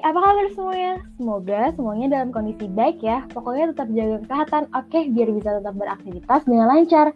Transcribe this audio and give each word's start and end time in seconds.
apa 0.00 0.18
kabar 0.18 0.46
semuanya? 0.56 0.92
Semoga 1.14 1.60
semuanya 1.76 2.06
dalam 2.10 2.28
kondisi 2.32 2.66
baik 2.66 3.04
ya. 3.04 3.24
Pokoknya 3.30 3.76
tetap 3.76 3.88
jaga 3.92 4.16
kesehatan, 4.24 4.62
oke, 4.72 5.00
biar 5.12 5.28
bisa 5.36 5.50
tetap 5.60 5.74
beraktivitas 5.76 6.40
dengan 6.48 6.66
lancar. 6.72 7.06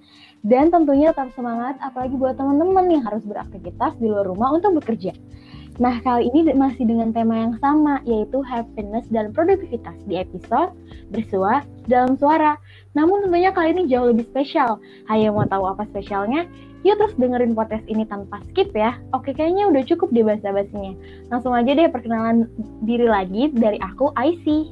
Dan 0.45 0.69
tentunya 0.69 1.11
tetap 1.11 1.33
semangat, 1.33 1.81
apalagi 1.81 2.15
buat 2.21 2.37
teman-teman 2.37 2.87
yang 2.93 3.03
harus 3.03 3.25
beraktivitas 3.25 3.97
di 3.97 4.07
luar 4.13 4.29
rumah 4.29 4.53
untuk 4.55 4.77
bekerja. 4.79 5.17
Nah, 5.83 5.99
kali 6.07 6.31
ini 6.31 6.55
masih 6.55 6.87
dengan 6.87 7.11
tema 7.11 7.35
yang 7.35 7.59
sama, 7.59 7.99
yaitu 8.07 8.39
happiness 8.47 9.11
dan 9.11 9.35
produktivitas 9.35 9.99
di 10.07 10.23
episode 10.23 10.71
Bersua 11.11 11.67
dalam 11.91 12.15
Suara. 12.15 12.55
Namun 12.95 13.27
tentunya 13.27 13.51
kali 13.51 13.75
ini 13.75 13.91
jauh 13.91 14.15
lebih 14.15 14.23
spesial. 14.31 14.79
Hayo 15.11 15.35
mau 15.35 15.49
tahu 15.51 15.67
apa 15.67 15.83
spesialnya? 15.91 16.47
Yuk 16.85 17.01
terus 17.01 17.17
dengerin 17.17 17.57
podcast 17.57 17.81
ini 17.89 18.05
tanpa 18.05 18.45
skip 18.53 18.69
ya. 18.77 19.01
Oke, 19.17 19.33
kayaknya 19.33 19.73
udah 19.73 19.83
cukup 19.89 20.13
deh 20.13 20.21
bahasa-basinya. 20.21 20.93
Langsung 21.33 21.57
aja 21.57 21.73
deh 21.73 21.89
perkenalan 21.89 22.45
diri 22.85 23.09
lagi 23.09 23.49
dari 23.57 23.81
aku, 23.81 24.13
IC. 24.13 24.69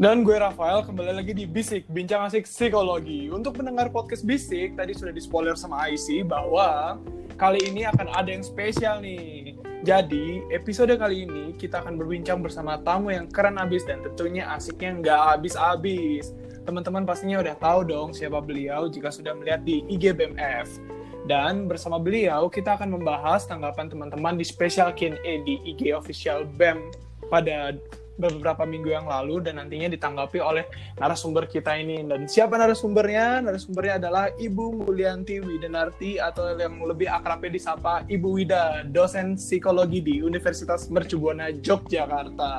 Dan 0.00 0.24
gue 0.24 0.32
Rafael 0.32 0.80
kembali 0.80 1.20
lagi 1.20 1.36
di 1.36 1.44
Bisik, 1.44 1.84
Bincang 1.92 2.24
Asik 2.24 2.48
Psikologi. 2.48 3.28
Untuk 3.28 3.60
mendengar 3.60 3.92
podcast 3.92 4.24
Bisik, 4.24 4.80
tadi 4.80 4.96
sudah 4.96 5.12
di 5.12 5.20
spoiler 5.20 5.52
sama 5.60 5.92
IC 5.92 6.24
bahwa 6.24 6.96
kali 7.36 7.68
ini 7.68 7.84
akan 7.84 8.08
ada 8.16 8.32
yang 8.32 8.40
spesial 8.40 9.04
nih. 9.04 9.60
Jadi, 9.84 10.40
episode 10.56 10.96
kali 10.96 11.28
ini 11.28 11.52
kita 11.52 11.84
akan 11.84 12.00
berbincang 12.00 12.40
bersama 12.40 12.80
tamu 12.80 13.12
yang 13.12 13.28
keren 13.28 13.60
abis 13.60 13.84
dan 13.84 14.00
tentunya 14.00 14.48
asiknya 14.56 14.96
nggak 15.04 15.20
habis-habis. 15.36 16.32
Teman-teman 16.64 17.04
pastinya 17.04 17.44
udah 17.44 17.60
tahu 17.60 17.84
dong 17.84 18.16
siapa 18.16 18.40
beliau 18.40 18.88
jika 18.88 19.12
sudah 19.12 19.36
melihat 19.36 19.60
di 19.68 19.84
IG 19.84 20.16
BMF. 20.16 20.99
Dan 21.28 21.68
bersama 21.68 22.00
beliau 22.00 22.48
kita 22.48 22.80
akan 22.80 22.96
membahas 23.00 23.44
tanggapan 23.44 23.92
teman-teman 23.92 24.40
di 24.40 24.44
special 24.46 24.92
Q&A 24.96 25.44
di 25.44 25.60
IG 25.68 25.92
official 25.92 26.48
BEM 26.56 26.90
pada 27.28 27.76
beberapa 28.20 28.68
minggu 28.68 28.92
yang 28.92 29.08
lalu 29.08 29.40
dan 29.40 29.56
nantinya 29.56 29.88
ditanggapi 29.88 30.38
oleh 30.38 30.68
narasumber 31.00 31.48
kita 31.48 31.72
ini. 31.80 32.04
Dan 32.04 32.28
siapa 32.28 32.60
narasumbernya? 32.60 33.40
Narasumbernya 33.40 33.94
adalah 33.96 34.28
Ibu 34.36 34.84
Mulyanti 34.84 35.40
Widenarti 35.40 36.20
atau 36.20 36.52
yang 36.54 36.76
lebih 36.84 37.08
akrabnya 37.08 37.50
disapa 37.50 38.04
Ibu 38.04 38.28
Wida, 38.36 38.84
dosen 38.84 39.40
psikologi 39.40 40.04
di 40.04 40.14
Universitas 40.20 40.92
Mercubuana 40.92 41.48
Yogyakarta. 41.48 42.52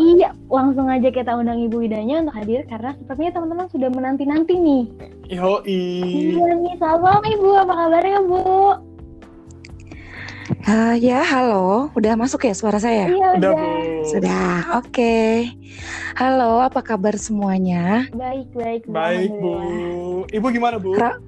Iya, 0.00 0.32
langsung 0.48 0.88
aja 0.88 1.12
kita 1.12 1.36
undang 1.36 1.60
Ibu 1.60 1.84
Widanya 1.84 2.24
untuk 2.24 2.36
hadir 2.40 2.64
karena 2.66 2.96
sepertinya 2.96 3.32
teman-teman 3.36 3.66
sudah 3.68 3.88
menanti-nanti 3.92 4.54
nih. 4.56 4.84
Yoi. 5.36 5.84
Iya 6.32 6.50
nih, 6.56 6.74
salam 6.80 7.20
Ibu, 7.20 7.48
apa 7.60 7.72
kabarnya 7.76 8.20
Bu? 8.24 8.91
Uh, 10.66 10.94
ya, 10.98 11.22
halo. 11.22 11.90
Udah 11.94 12.18
masuk 12.18 12.46
ya 12.46 12.54
suara 12.54 12.82
saya? 12.82 13.06
Iya, 13.06 13.28
Udah. 13.38 13.54
Sudah, 14.10 14.54
oke. 14.82 15.46
Halo, 16.18 16.58
apa 16.58 16.82
kabar 16.82 17.14
semuanya? 17.14 18.10
Baik, 18.10 18.50
baik. 18.50 18.82
Bu. 18.86 18.92
Baik, 18.94 19.30
Bu. 19.38 19.54
Ibu 20.34 20.46
gimana, 20.50 20.76
Bu? 20.82 20.98
Ra- 20.98 21.22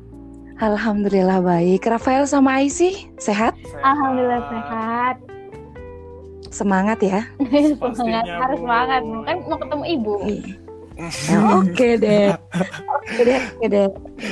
Alhamdulillah 0.58 1.42
baik. 1.42 1.82
Rafael 1.82 2.26
sama 2.30 2.62
Aisyah 2.62 2.94
sehat? 3.18 3.54
Alhamdulillah 3.82 4.42
sehat. 4.50 5.16
Semangat 6.54 6.98
ya? 7.02 7.26
semangat, 7.82 8.24
harus 8.26 8.58
semangat. 8.62 9.02
Kan 9.02 9.36
mau 9.50 9.58
ketemu 9.58 9.84
Ibu. 9.98 10.14
Ya, 10.22 10.63
oke 11.58 11.88
deh. 11.98 12.30
Oke 13.04 13.22
deh, 13.26 13.40
oke 13.58 13.66
deh. 13.66 13.88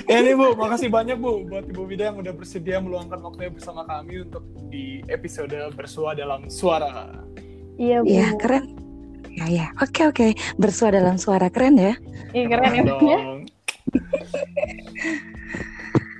Ya 0.06 0.18
nih 0.22 0.34
Bu, 0.38 0.54
makasih 0.54 0.88
banyak 0.88 1.18
Bu 1.18 1.42
buat 1.46 1.66
Ibu 1.66 1.82
Wida 1.90 2.14
yang 2.14 2.22
udah 2.22 2.32
bersedia 2.32 2.78
meluangkan 2.78 3.18
waktunya 3.18 3.50
bersama 3.50 3.82
kami 3.84 4.22
untuk 4.22 4.46
di 4.70 5.02
episode 5.10 5.54
Bersua 5.74 6.14
dalam 6.14 6.46
Suara. 6.46 7.10
Iya, 7.76 8.04
Bu. 8.04 8.06
Iya, 8.08 8.26
keren. 8.38 8.64
Ya, 9.32 9.46
ya. 9.48 9.66
Oke, 9.80 10.06
oke. 10.06 10.36
Bersua 10.60 10.92
dalam 10.92 11.16
suara 11.16 11.48
keren 11.48 11.80
ya. 11.80 11.94
Iya, 12.36 12.46
keren 12.52 12.70
ya. 12.76 12.94
Ya. 13.00 13.18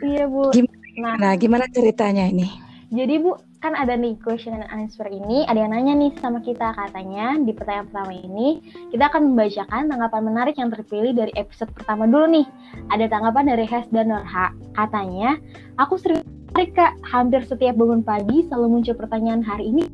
Iya, 0.03 0.25
Bu. 0.27 0.51
Gimana? 0.51 1.17
Nah, 1.21 1.33
gimana 1.39 1.65
ceritanya 1.71 2.27
ini? 2.27 2.51
Jadi 2.93 3.15
Bu, 3.23 3.39
kan 3.63 3.79
ada 3.79 3.95
nih 3.95 4.19
question 4.27 4.59
and 4.59 4.67
answer 4.75 5.07
ini, 5.07 5.47
ada 5.47 5.63
yang 5.63 5.71
nanya 5.71 5.95
nih 5.95 6.11
sama 6.19 6.43
kita 6.43 6.75
katanya 6.75 7.39
di 7.39 7.55
pertanyaan 7.55 7.87
pertama 7.95 8.13
ini, 8.13 8.59
kita 8.91 9.07
akan 9.07 9.33
membacakan 9.33 9.87
tanggapan 9.87 10.23
menarik 10.27 10.55
yang 10.59 10.75
terpilih 10.75 11.15
dari 11.15 11.31
episode 11.39 11.71
pertama 11.71 12.11
dulu 12.11 12.27
nih. 12.43 12.47
Ada 12.91 13.07
tanggapan 13.07 13.55
dari 13.55 13.65
Hes 13.71 13.87
dan 13.95 14.11
Norha, 14.11 14.51
katanya, 14.75 15.39
aku 15.79 15.95
sering 15.95 16.27
menarik 16.27 16.75
kak, 16.75 16.93
hampir 17.07 17.41
setiap 17.47 17.79
bangun 17.79 18.03
pagi 18.03 18.43
selalu 18.51 18.67
muncul 18.67 18.99
pertanyaan 18.99 19.47
hari 19.47 19.71
ini. 19.71 19.87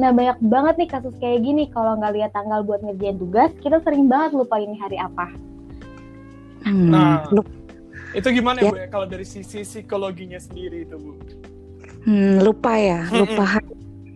Nah 0.00 0.10
banyak 0.10 0.40
banget 0.48 0.74
nih 0.80 0.88
kasus 0.88 1.14
kayak 1.20 1.44
gini, 1.44 1.68
kalau 1.68 2.00
nggak 2.00 2.16
lihat 2.16 2.32
tanggal 2.32 2.64
buat 2.64 2.80
ngerjain 2.80 3.20
tugas, 3.20 3.52
kita 3.60 3.78
sering 3.84 4.08
banget 4.08 4.40
lupa 4.40 4.56
ini 4.56 4.74
hari 4.80 4.96
apa. 4.96 5.28
Hmm, 6.64 6.88
Nah. 6.88 7.28
Itu 8.14 8.30
gimana 8.30 8.62
Ya. 8.62 8.70
Bu 8.72 8.78
ya 8.78 8.88
kalau 8.88 9.04
dari 9.04 9.26
sisi 9.26 9.66
psikologinya 9.66 10.40
sendiri 10.40 10.88
itu 10.88 10.96
Bu? 10.96 11.12
Hmm, 12.04 12.44
lupa 12.44 12.72
ya, 12.78 13.00
lupa. 13.12 13.60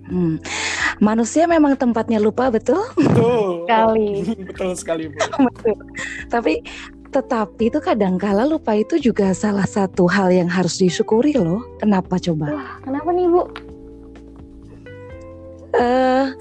Hmm. 0.09 0.41
Manusia 1.04 1.44
memang 1.44 1.76
tempatnya 1.76 2.16
lupa 2.16 2.49
betul. 2.49 2.81
Betul. 2.97 3.69
Sekali. 3.69 4.10
Betul 4.49 4.71
sekali 4.72 5.03
Bu. 5.12 5.19
Betul. 5.53 5.76
Tapi 6.32 6.53
tetapi 7.09 7.72
itu 7.72 7.81
kadangkala 7.81 8.44
lupa 8.44 8.76
itu 8.76 9.00
juga 9.00 9.32
salah 9.32 9.65
satu 9.65 10.09
hal 10.09 10.32
yang 10.32 10.49
harus 10.49 10.81
disyukuri 10.81 11.37
loh. 11.37 11.60
Kenapa 11.81 12.16
coba? 12.16 12.56
Wah, 12.56 12.72
kenapa 12.84 13.09
nih 13.12 13.28
Bu? 13.28 13.43
eh 15.78 16.32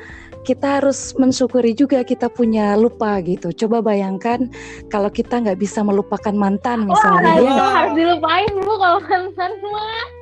kita 0.48 0.80
harus 0.80 1.12
mensyukuri 1.20 1.76
juga 1.76 2.00
kita 2.08 2.32
punya 2.32 2.80
lupa 2.80 3.20
gitu. 3.20 3.52
Coba 3.52 3.84
bayangkan 3.84 4.48
kalau 4.88 5.12
kita 5.12 5.44
nggak 5.44 5.60
bisa 5.60 5.84
melupakan 5.84 6.32
mantan 6.32 6.88
Wah, 6.88 6.96
misalnya, 6.96 7.34
itu 7.36 7.52
Wah. 7.52 7.72
harus 7.76 7.94
dilupain 8.00 8.52
Bu 8.64 8.74
kalau 8.80 9.00
mantan 9.04 9.52
mah. 9.60 10.17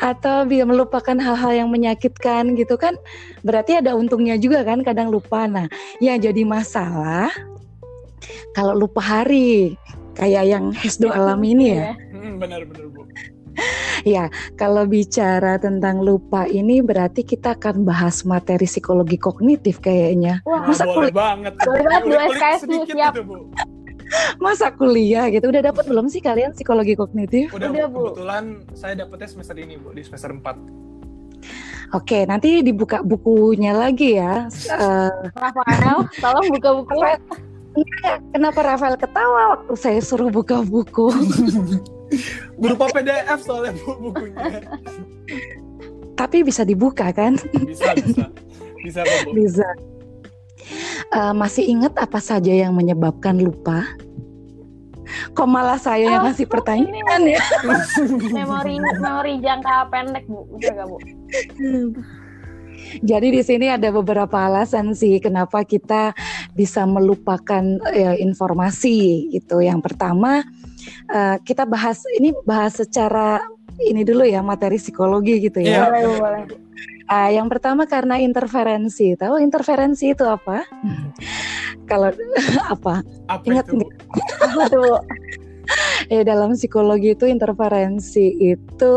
Atau 0.00 0.44
bisa 0.48 0.64
melupakan 0.66 1.16
hal-hal 1.16 1.52
yang 1.64 1.68
menyakitkan 1.68 2.56
gitu 2.58 2.74
kan, 2.80 2.96
berarti 3.46 3.78
ada 3.78 3.94
untungnya 3.94 4.36
juga 4.40 4.64
kan 4.66 4.80
kadang 4.82 5.12
lupa. 5.12 5.46
Nah, 5.46 5.66
yang 6.02 6.18
jadi 6.18 6.42
masalah 6.42 7.30
kalau 8.56 8.76
lupa 8.76 9.00
hari 9.02 9.76
kayak 10.16 10.44
yang 10.48 10.64
Hesdo 10.72 11.08
alami 11.12 11.56
ini 11.56 11.66
ya. 11.76 11.92
Hmm, 12.12 12.36
Benar-benar 12.40 12.86
Bu. 12.92 13.02
Ya, 14.02 14.32
kalau 14.56 14.88
bicara 14.88 15.60
tentang 15.60 16.00
lupa 16.00 16.48
ini 16.48 16.80
berarti 16.80 17.22
kita 17.22 17.54
akan 17.54 17.84
bahas 17.84 18.24
materi 18.24 18.64
psikologi 18.64 19.20
kognitif 19.20 19.78
kayaknya. 19.78 20.40
Wah, 20.48 20.66
Masa 20.66 20.88
boleh 20.88 21.12
banget. 21.12 21.52
Boleh 21.60 21.84
banget. 21.86 22.02
Kulik-kulik 22.08 22.40
SKS, 22.40 22.60
siap. 22.90 23.12
gitu, 23.14 23.22
Bu. 23.28 23.36
Masa 24.38 24.72
kuliah 24.74 25.28
gitu. 25.32 25.48
Udah 25.48 25.62
dapat 25.72 25.84
belum 25.88 26.06
sih 26.08 26.20
kalian 26.20 26.52
psikologi 26.52 26.94
kognitif? 26.98 27.52
Udah, 27.52 27.70
Udah, 27.72 27.86
Bu. 27.88 28.12
Kebetulan 28.12 28.44
saya 28.76 28.94
dapetnya 29.04 29.28
semester 29.28 29.56
ini 29.58 29.74
Bu, 29.80 29.92
di 29.92 30.02
semester 30.04 30.30
4. 30.32 30.82
Oke, 31.92 32.24
nanti 32.24 32.64
dibuka 32.64 33.04
bukunya 33.04 33.76
lagi 33.76 34.16
ya. 34.16 34.48
Rafael, 35.36 36.08
tolong 36.16 36.46
buka 36.48 36.70
buku. 36.80 36.92
Enggak, 37.72 38.16
kenapa 38.32 38.60
Rafael 38.64 38.96
ketawa 39.00 39.56
waktu 39.56 39.72
saya 39.76 40.00
suruh 40.00 40.28
buka 40.28 40.60
buku? 40.64 41.08
Berupa 42.60 42.92
PDF 42.92 43.40
soalnya 43.40 43.72
Bu 43.80 44.12
bukunya. 44.12 44.60
Tapi 46.12 46.44
bisa 46.44 46.64
dibuka 46.64 47.08
kan? 47.12 47.40
Bisa, 47.64 47.96
bisa. 47.96 48.26
Bisa 48.84 49.00
Bu. 49.04 49.32
Bisa. 49.36 49.68
Eh, 51.12 51.34
masih 51.36 51.64
ingat 51.68 51.92
apa 51.96 52.18
saja 52.18 52.52
yang 52.52 52.72
menyebabkan 52.72 53.36
lupa? 53.36 53.84
Kok 55.36 55.44
malah 55.44 55.76
saya 55.76 56.08
yang 56.08 56.24
Oh, 56.24 56.26
ngasih 56.30 56.48
pertanyaan 56.48 57.20
ya? 57.26 57.42
Memori 58.36 58.80
memori 58.80 59.34
jangka 59.44 59.92
pendek, 59.92 60.24
Bu. 60.24 60.48
Udah 60.56 60.72
gak, 60.72 60.86
Bu? 60.88 60.96
Jadi 63.00 63.28
di 63.32 63.40
sini 63.40 63.72
ada 63.72 63.88
beberapa 63.88 64.36
alasan 64.36 64.92
sih 64.92 65.16
kenapa 65.16 65.64
kita 65.64 66.12
bisa 66.52 66.84
melupakan 66.84 67.64
ya, 67.92 68.12
informasi 68.16 69.28
itu. 69.32 69.56
Yang 69.60 69.80
pertama 69.92 70.44
eh, 71.08 71.36
kita 71.44 71.64
bahas 71.64 72.04
ini 72.16 72.32
bahas 72.44 72.76
secara 72.76 73.40
ini 73.80 74.04
dulu 74.04 74.24
ya 74.24 74.44
materi 74.44 74.76
psikologi 74.76 75.40
gitu 75.40 75.60
Iya. 75.60 75.72
ya. 75.72 75.82
Boleh, 75.88 76.02
Bu, 76.04 76.14
boleh. 76.20 76.42
Ah, 77.12 77.28
yang 77.28 77.52
pertama 77.52 77.84
karena 77.84 78.16
interferensi. 78.16 79.12
Tahu 79.12 79.36
interferensi 79.36 80.16
itu 80.16 80.24
apa? 80.24 80.64
Kalau 81.84 82.08
apa? 82.72 83.04
Apa 83.28 83.44
Ingat 83.44 83.68
itu, 83.68 83.84
Bu? 83.84 83.86
Apa 84.40 84.62
tuh, 84.72 84.80
Bu? 84.80 84.96
Ya 86.08 86.24
dalam 86.24 86.56
psikologi 86.56 87.12
itu 87.12 87.28
interferensi 87.28 88.32
itu 88.40 88.96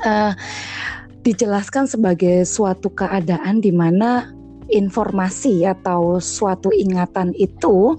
eh, 0.00 0.32
dijelaskan 1.20 1.84
sebagai 1.84 2.48
suatu 2.48 2.88
keadaan 2.96 3.60
di 3.60 3.76
mana 3.76 4.32
informasi 4.72 5.68
atau 5.68 6.18
suatu 6.18 6.74
ingatan 6.74 7.30
itu 7.38 7.94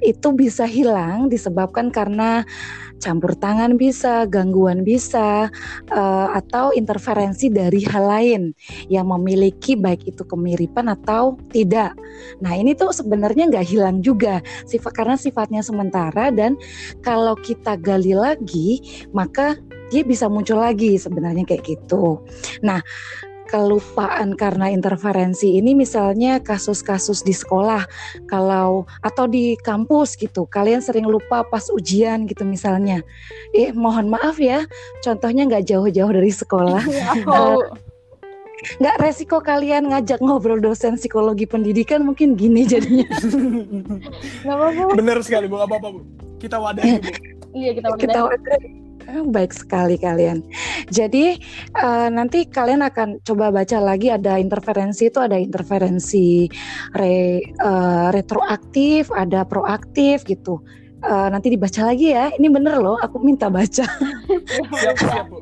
itu 0.00 0.28
bisa 0.32 0.64
hilang 0.64 1.26
disebabkan 1.28 1.90
karena 1.92 2.46
campur 2.98 3.34
tangan 3.38 3.78
bisa, 3.78 4.26
gangguan 4.26 4.82
bisa, 4.82 5.48
uh, 5.90 6.28
atau 6.34 6.74
interferensi 6.74 7.48
dari 7.48 7.82
hal 7.86 8.04
lain 8.04 8.42
yang 8.92 9.08
memiliki 9.08 9.78
baik 9.78 10.04
itu 10.06 10.22
kemiripan 10.26 10.90
atau 10.92 11.38
tidak. 11.50 11.94
Nah 12.42 12.54
ini 12.54 12.74
tuh 12.74 12.90
sebenarnya 12.94 13.48
nggak 13.50 13.66
hilang 13.66 14.02
juga 14.02 14.42
sifat 14.66 14.92
karena 14.94 15.16
sifatnya 15.16 15.62
sementara 15.62 16.30
dan 16.34 16.58
kalau 17.00 17.38
kita 17.38 17.78
gali 17.78 18.12
lagi 18.12 18.82
maka 19.14 19.56
dia 19.88 20.04
bisa 20.04 20.28
muncul 20.28 20.60
lagi 20.60 21.00
sebenarnya 21.00 21.48
kayak 21.48 21.64
gitu. 21.64 22.20
Nah 22.60 22.84
kelupaan 23.48 24.36
karena 24.36 24.68
interferensi 24.68 25.56
ini 25.56 25.72
misalnya 25.72 26.38
kasus-kasus 26.44 27.24
di 27.24 27.32
sekolah 27.32 27.88
kalau 28.28 28.84
atau 29.00 29.24
di 29.24 29.56
kampus 29.64 30.14
gitu 30.20 30.44
kalian 30.44 30.84
sering 30.84 31.08
lupa 31.08 31.42
pas 31.48 31.64
ujian 31.72 32.28
gitu 32.28 32.44
misalnya. 32.44 33.00
Eh 33.56 33.72
mohon 33.72 34.12
maaf 34.12 34.36
ya 34.36 34.68
contohnya 35.00 35.48
nggak 35.48 35.64
jauh-jauh 35.64 36.12
dari 36.12 36.32
sekolah. 36.32 36.84
Uh, 37.24 37.64
nggak 38.82 38.96
resiko 39.00 39.38
kalian 39.40 39.88
ngajak 39.88 40.20
ngobrol 40.20 40.60
dosen 40.60 41.00
psikologi 41.00 41.48
pendidikan 41.48 42.04
mungkin 42.04 42.36
gini 42.36 42.68
jadinya. 42.68 43.08
Nggak 44.44 44.56
apa-apa 44.56 44.92
bener 44.92 45.18
sekali 45.24 45.48
bu. 45.48 45.56
Apa-apa 45.64 45.88
bu. 45.96 46.00
Kita 46.36 46.60
wadah 46.60 46.84
bu. 46.84 47.00
Iya 47.56 47.70
kita 47.80 47.86
wadah 47.96 48.02
kita 48.04 48.20
wadah 48.28 48.58
Eh, 48.58 48.87
baik 49.08 49.52
sekali 49.56 49.96
kalian. 49.96 50.44
Jadi 50.92 51.40
uh, 51.80 52.08
nanti 52.12 52.44
kalian 52.44 52.84
akan 52.84 53.24
coba 53.24 53.48
baca 53.48 53.78
lagi 53.80 54.12
ada 54.12 54.36
interferensi 54.36 55.08
itu 55.08 55.18
ada 55.18 55.40
interferensi 55.40 56.44
re, 56.92 57.40
uh, 57.64 58.12
retroaktif, 58.12 59.08
ada 59.12 59.48
proaktif 59.48 60.28
gitu. 60.28 60.60
Uh, 60.98 61.30
nanti 61.32 61.54
dibaca 61.54 61.88
lagi 61.88 62.12
ya. 62.12 62.28
Ini 62.36 62.48
bener 62.52 62.76
loh, 62.82 63.00
aku 63.00 63.22
minta 63.22 63.48
baca. 63.48 63.86
siap, 64.76 64.96
siap, 64.98 65.26
Bu. 65.32 65.40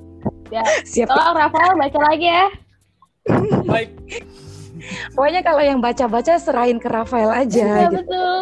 Ya. 0.55 0.63
Siap. 0.87 1.11
Tolong 1.11 1.35
Rafael 1.35 1.75
baca 1.75 1.99
lagi 2.07 2.27
ya. 2.31 2.47
Baik. 3.67 3.91
Pokoknya 5.19 5.43
kalau 5.43 5.63
yang 5.65 5.83
baca-baca 5.83 6.39
serahin 6.39 6.79
ke 6.79 6.87
Rafael 6.87 7.33
aja. 7.35 7.67
Iya 7.67 7.89
gitu. 7.91 7.97
betul. 7.99 8.37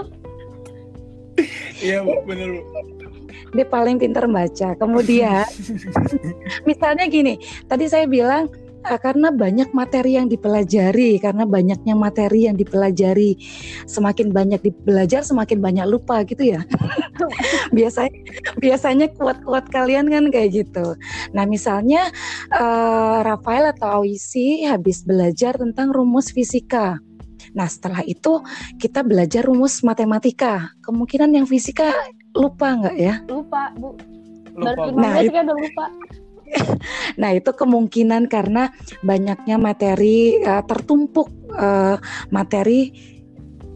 Iya 1.80 1.98
Bu, 2.04 2.12
bener 2.28 2.48
Bu 2.60 2.93
dia 3.54 3.66
paling 3.66 3.96
pintar 4.02 4.26
baca. 4.26 4.74
Kemudian 4.76 5.46
misalnya 6.68 7.06
gini, 7.06 7.38
tadi 7.70 7.86
saya 7.86 8.04
bilang 8.10 8.50
uh, 8.84 8.98
karena 9.00 9.30
banyak 9.30 9.70
materi 9.72 10.18
yang 10.18 10.26
dipelajari, 10.26 11.22
karena 11.22 11.46
banyaknya 11.46 11.94
materi 11.94 12.50
yang 12.50 12.58
dipelajari, 12.58 13.38
semakin 13.86 14.34
banyak 14.34 14.60
dipelajar 14.60 15.22
semakin 15.22 15.62
banyak 15.62 15.86
lupa 15.86 16.26
gitu 16.26 16.58
ya. 16.58 16.60
biasanya 17.76 18.18
biasanya 18.58 19.06
kuat-kuat 19.14 19.70
kalian 19.70 20.10
kan 20.10 20.28
kayak 20.34 20.66
gitu. 20.66 20.98
Nah 21.32 21.46
misalnya 21.46 22.10
uh, 22.52 23.22
Rafael 23.22 23.70
atau 23.70 24.02
Awisi 24.02 24.66
habis 24.66 25.06
belajar 25.06 25.56
tentang 25.56 25.94
rumus 25.94 26.34
fisika. 26.34 26.98
Nah 27.54 27.70
setelah 27.70 28.02
itu 28.02 28.42
kita 28.82 29.06
belajar 29.06 29.46
rumus 29.46 29.86
matematika. 29.86 30.74
Kemungkinan 30.82 31.30
yang 31.30 31.46
fisika 31.46 31.94
lupa 32.34 32.68
nggak 32.82 32.96
ya? 32.98 33.14
Lupa, 33.30 33.70
Bu. 33.78 33.94
Lupa. 34.54 34.74
Baru 34.74 34.82
nah, 34.98 35.14
itu... 35.22 35.30
udah 35.30 35.56
lupa. 35.56 35.84
nah 37.20 37.30
itu 37.34 37.50
kemungkinan 37.50 38.30
karena 38.30 38.70
banyaknya 39.02 39.56
materi 39.58 40.38
uh, 40.44 40.62
tertumpuk 40.62 41.26
uh, 41.56 41.98
materi 42.30 42.94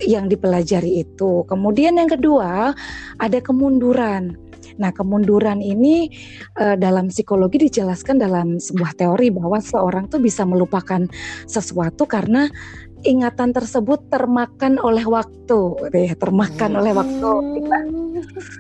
yang 0.03 0.31
dipelajari 0.31 1.03
itu. 1.03 1.43
Kemudian 1.47 1.99
yang 1.99 2.11
kedua 2.11 2.71
ada 3.19 3.39
kemunduran. 3.43 4.48
Nah, 4.79 4.95
kemunduran 4.95 5.59
ini 5.59 6.09
uh, 6.57 6.79
dalam 6.79 7.11
psikologi 7.11 7.69
dijelaskan 7.69 8.23
dalam 8.23 8.63
sebuah 8.63 8.95
teori 8.95 9.29
bahwa 9.35 9.59
seorang 9.59 10.07
tuh 10.07 10.23
bisa 10.23 10.47
melupakan 10.47 11.05
sesuatu 11.45 12.07
karena 12.07 12.47
ingatan 13.07 13.55
tersebut 13.55 14.11
termakan 14.11 14.79
oleh 14.83 15.07
waktu, 15.07 15.61
deh, 15.95 16.11
termakan 16.19 16.71
hmm. 16.75 16.81
oleh 16.83 16.93
waktu. 16.95 17.31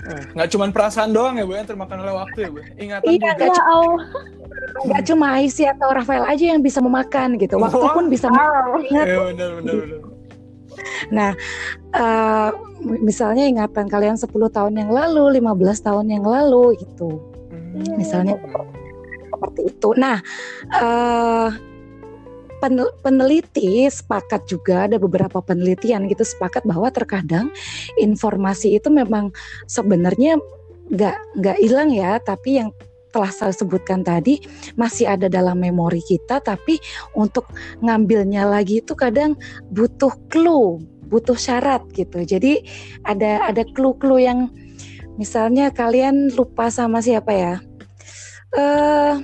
Eh, 0.06 0.22
nggak 0.38 0.48
cuma 0.54 0.70
perasaan 0.70 1.10
doang 1.10 1.42
ya 1.42 1.44
bu, 1.46 1.58
yang 1.58 1.66
termakan 1.66 2.06
oleh 2.06 2.14
waktu 2.14 2.38
ya 2.46 2.50
bu, 2.54 2.58
ingatan 2.78 3.08
iya, 3.10 3.34
juga. 3.34 3.46
Gak, 3.50 3.66
oh. 3.74 3.96
gak 4.86 5.02
cuma 5.10 5.26
Aisy 5.42 5.66
atau 5.66 5.90
Rafael 5.90 6.22
aja 6.22 6.54
yang 6.54 6.62
bisa 6.62 6.78
memakan 6.78 7.34
gitu, 7.34 7.58
waktu 7.58 7.86
pun 7.90 8.06
bisa 8.06 8.30
wow. 8.30 8.78
Ingat. 8.78 9.06
Ya, 9.06 9.18
benar, 9.34 9.50
benar, 9.58 9.74
benar. 9.74 10.17
Nah, 11.14 11.32
uh, 11.94 12.50
misalnya 12.82 13.44
ingatan 13.48 13.86
kalian 13.88 14.16
10 14.16 14.28
tahun 14.30 14.74
yang 14.78 14.90
lalu, 14.92 15.40
15 15.40 15.86
tahun 15.86 16.06
yang 16.12 16.24
lalu 16.24 16.78
gitu. 16.80 17.20
Hmm. 17.50 17.96
Misalnya 17.96 18.36
seperti 19.30 19.70
itu. 19.70 19.88
Nah, 19.94 20.18
uh, 20.74 21.50
peneliti 23.02 23.86
sepakat 23.86 24.50
juga 24.50 24.90
ada 24.90 24.98
beberapa 24.98 25.38
penelitian 25.38 26.10
gitu 26.10 26.26
sepakat 26.26 26.66
bahwa 26.66 26.90
terkadang 26.90 27.54
informasi 27.94 28.74
itu 28.74 28.90
memang 28.90 29.30
sebenarnya 29.70 30.42
nggak 30.88 31.16
nggak 31.38 31.58
hilang 31.62 31.92
ya 31.92 32.18
tapi 32.18 32.58
yang 32.58 32.74
telah 33.08 33.32
saya 33.32 33.54
sebutkan 33.54 34.04
tadi 34.04 34.40
masih 34.76 35.08
ada 35.08 35.26
dalam 35.26 35.58
memori 35.58 36.04
kita 36.04 36.40
tapi 36.44 36.76
untuk 37.16 37.48
ngambilnya 37.80 38.44
lagi 38.44 38.80
itu 38.84 38.92
kadang 38.92 39.34
butuh 39.72 40.12
clue 40.28 40.82
butuh 41.08 41.36
syarat 41.36 41.82
gitu 41.96 42.20
jadi 42.22 42.60
ada 43.08 43.48
ada 43.48 43.64
clue-clue 43.72 44.28
yang 44.28 44.52
misalnya 45.16 45.72
kalian 45.72 46.30
lupa 46.36 46.68
sama 46.68 47.00
siapa 47.00 47.32
ya 47.32 47.54
eh 48.56 48.60
uh, 48.60 49.14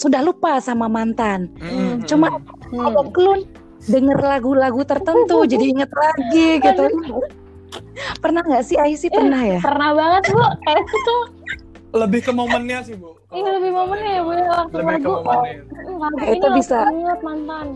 sudah 0.00 0.24
lupa 0.24 0.56
sama 0.64 0.88
mantan. 0.88 1.52
Mm. 1.60 2.08
Cuma 2.08 2.40
mm. 2.40 2.72
kalau 2.72 3.04
klun 3.12 3.40
denger 3.84 4.16
lagu-lagu 4.16 4.80
tertentu 4.88 5.44
jadi 5.44 5.64
inget 5.76 5.92
lagi 5.92 6.60
gitu. 6.60 6.84
pernah 8.18 8.42
nggak 8.42 8.64
sih 8.66 8.76
Aisy 8.80 9.12
pernah 9.12 9.38
ya? 9.44 9.60
Pernah 9.60 9.92
banget 9.92 10.32
bu. 10.32 10.42
Kayak 10.64 10.80
itu 10.88 10.96
tuh 11.04 11.22
lebih 11.90 12.20
ke 12.22 12.32
momennya 12.34 12.86
sih 12.86 12.94
bu. 12.94 13.18
Iya 13.34 13.58
lebih 13.58 13.72
momennya 13.74 14.10
ya 14.10 14.22
bu 14.22 14.32
ya 14.34 14.46
waktu 14.46 14.74
lebih 14.78 14.94
lagu. 14.98 15.10
Ke 15.10 15.22
momennya. 15.90 16.22
Oh, 16.22 16.32
itu 16.34 16.46
bisa 16.54 16.76
ingat 16.90 17.20
mantan. 17.22 17.66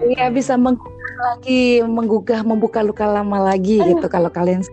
Iya 0.00 0.26
bisa 0.32 0.54
menggugah 0.56 1.14
lagi, 1.20 1.84
menggugah, 1.84 2.40
membuka 2.40 2.80
luka 2.80 3.04
lama 3.04 3.52
lagi 3.52 3.82
Aduh. 3.82 3.96
gitu 3.96 4.06
kalau 4.08 4.32
kalian 4.32 4.64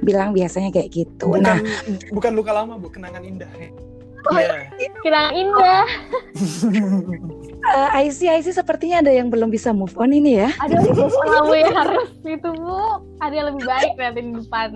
bilang 0.00 0.32
biasanya 0.32 0.72
kayak 0.72 0.88
gitu. 0.92 1.28
Bukan, 1.28 1.44
nah, 1.44 1.58
bukan 2.12 2.32
luka 2.32 2.50
lama 2.56 2.80
bu, 2.80 2.88
kenangan 2.88 3.20
indah. 3.20 3.50
Oh, 4.30 4.38
yeah. 4.38 4.70
Kira 5.02 5.34
indah. 5.34 5.82
uh, 7.74 7.88
IC 8.06 8.30
IC 8.30 8.54
sepertinya 8.54 9.02
ada 9.02 9.10
yang 9.10 9.28
belum 9.34 9.50
bisa 9.50 9.74
move 9.74 9.92
on 9.98 10.14
ini 10.14 10.38
ya. 10.46 10.54
Ada 10.62 10.78
yang 10.78 11.10
belum 11.10 11.74
harus 11.74 12.08
itu 12.22 12.50
bu. 12.54 13.02
Ada 13.18 13.34
yang 13.34 13.46
lebih 13.50 13.64
baik 13.66 13.92
nanti 13.98 14.20
di 14.22 14.32
depan. 14.38 14.70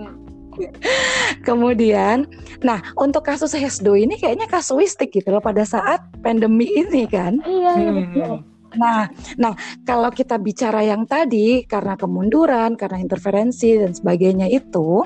Kemudian, 1.47 2.27
nah 2.65 2.81
untuk 2.97 3.23
kasus 3.25 3.53
Hesdo 3.53 3.93
ini 3.93 4.17
kayaknya 4.17 4.49
kasuistik 4.49 5.13
gitu 5.13 5.31
loh 5.33 5.43
pada 5.43 5.63
saat 5.63 6.03
pandemi 6.21 6.67
ini 6.71 7.05
kan. 7.05 7.39
Iya, 7.45 7.73
iya. 8.13 8.29
Nah, 8.75 9.07
nah 9.39 9.53
kalau 9.87 10.11
kita 10.11 10.35
bicara 10.35 10.83
yang 10.83 11.07
tadi 11.07 11.63
karena 11.63 11.95
kemunduran, 11.95 12.75
karena 12.75 12.99
interferensi 12.99 13.79
dan 13.79 13.95
sebagainya 13.95 14.51
itu, 14.51 15.01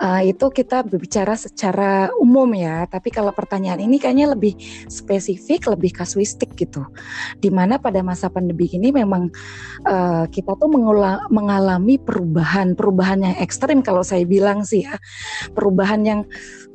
uh, 0.00 0.22
itu 0.22 0.46
kita 0.50 0.86
berbicara 0.86 1.34
secara 1.34 2.08
umum 2.18 2.48
ya. 2.54 2.86
Tapi 2.86 3.12
kalau 3.12 3.30
pertanyaan 3.34 3.82
ini 3.82 4.00
kayaknya 4.00 4.32
lebih 4.34 4.56
spesifik, 4.86 5.70
lebih 5.70 5.94
kasuistik 5.94 6.54
gitu. 6.56 6.84
Di 7.38 7.48
mana 7.52 7.76
pada 7.78 8.00
masa 8.00 8.30
pandemi 8.32 8.70
ini 8.70 8.90
memang 8.94 9.28
uh, 9.86 10.24
kita 10.28 10.56
tuh 10.56 10.70
mengalami 11.30 11.96
perubahan, 12.00 12.74
perubahan 12.74 13.24
yang 13.24 13.36
ekstrim 13.38 13.80
kalau 13.80 14.04
saya 14.04 14.24
bilang 14.24 14.62
sih 14.62 14.86
ya, 14.86 14.96
perubahan 15.52 16.02
yang 16.04 16.20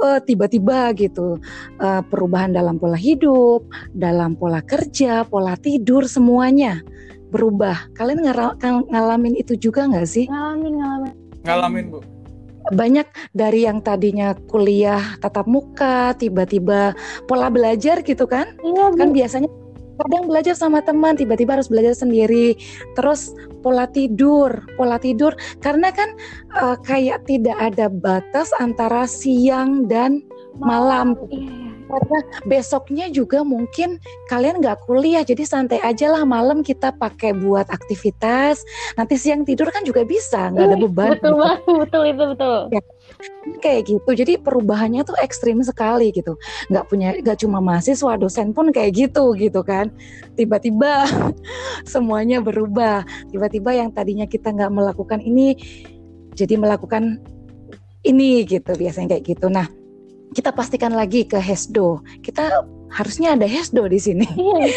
uh, 0.02 0.20
tiba-tiba 0.22 0.92
gitu, 0.98 1.40
uh, 1.82 2.02
perubahan 2.06 2.54
dalam 2.54 2.78
pola 2.78 2.98
hidup, 2.98 3.66
dalam 3.94 4.36
pola 4.36 4.60
kerja, 4.66 5.26
pola 5.26 5.58
tidur 5.60 6.06
semuanya 6.06 6.82
berubah. 7.34 7.92
Kalian 8.00 8.24
ngalamin 8.90 9.36
itu 9.36 9.60
juga 9.60 9.90
nggak 9.92 10.08
sih? 10.08 10.26
Ngalamin, 10.32 10.74
ngalamin. 10.80 11.14
Ngalamin 11.46 11.86
bu 11.94 12.15
banyak 12.74 13.06
dari 13.36 13.68
yang 13.68 13.84
tadinya 13.84 14.34
kuliah 14.50 15.02
tatap 15.22 15.46
muka 15.46 16.18
tiba-tiba 16.18 16.98
pola 17.30 17.52
belajar 17.52 18.02
gitu 18.02 18.26
kan? 18.26 18.58
Iya, 18.66 18.96
kan 18.98 19.14
biasanya 19.14 19.50
kadang 19.96 20.28
belajar 20.28 20.56
sama 20.58 20.84
teman 20.84 21.16
tiba-tiba 21.16 21.60
harus 21.60 21.70
belajar 21.70 21.94
sendiri. 21.94 22.58
Terus 22.98 23.36
pola 23.62 23.90
tidur 23.90 24.62
pola 24.78 25.02
tidur 25.02 25.34
karena 25.62 25.90
kan 25.90 26.14
uh, 26.58 26.78
kayak 26.82 27.26
tidak 27.26 27.58
ada 27.58 27.90
batas 27.90 28.50
antara 28.62 29.06
siang 29.10 29.86
dan 29.90 30.22
malam, 30.58 31.14
malam. 31.14 31.30
Iya, 31.30 31.50
iya 31.50 31.65
karena 31.86 32.20
besoknya 32.50 33.06
juga 33.14 33.46
mungkin 33.46 34.02
kalian 34.28 34.60
nggak 34.62 34.90
kuliah 34.90 35.22
jadi 35.22 35.46
santai 35.46 35.80
aja 35.82 36.10
lah. 36.12 36.24
Malam 36.26 36.66
kita 36.66 36.94
pakai 36.98 37.38
buat 37.38 37.70
aktivitas. 37.70 38.66
Nanti 38.98 39.16
siang 39.16 39.46
tidur 39.46 39.70
kan 39.70 39.86
juga 39.86 40.02
bisa 40.04 40.50
nggak 40.52 40.66
ada 40.66 40.78
beban. 40.78 41.10
betul 41.18 41.34
banget 41.38 41.62
betul 41.66 42.04
itu 42.10 42.24
betul. 42.36 42.58
Ya, 42.74 42.82
kayak 43.62 43.82
gitu. 43.88 44.10
Jadi 44.12 44.34
perubahannya 44.42 45.06
tuh 45.06 45.18
ekstrim 45.22 45.62
sekali 45.62 46.10
gitu. 46.10 46.36
Nggak 46.74 46.86
punya 46.90 47.10
nggak 47.22 47.38
cuma 47.46 47.62
mahasiswa 47.62 48.18
dosen 48.18 48.52
pun 48.52 48.74
kayak 48.74 48.92
gitu 48.98 49.38
gitu 49.38 49.62
kan. 49.62 49.94
Tiba-tiba 50.34 51.06
semuanya 51.94 52.42
berubah. 52.42 53.06
Tiba-tiba 53.30 53.78
yang 53.78 53.90
tadinya 53.94 54.26
kita 54.26 54.52
nggak 54.52 54.72
melakukan 54.74 55.22
ini 55.22 55.56
jadi 56.36 56.60
melakukan 56.60 57.22
ini 58.06 58.46
gitu 58.46 58.74
biasanya 58.76 59.18
kayak 59.18 59.26
gitu. 59.38 59.48
Nah 59.50 59.85
kita 60.34 60.50
pastikan 60.56 60.96
lagi 60.96 61.28
ke 61.28 61.38
Hesdo. 61.38 62.02
Kita 62.24 62.66
harusnya 62.96 63.36
ada 63.36 63.46
Hesdo 63.46 63.86
di 63.86 64.00
sini. 64.00 64.26
Iya. 64.26 64.72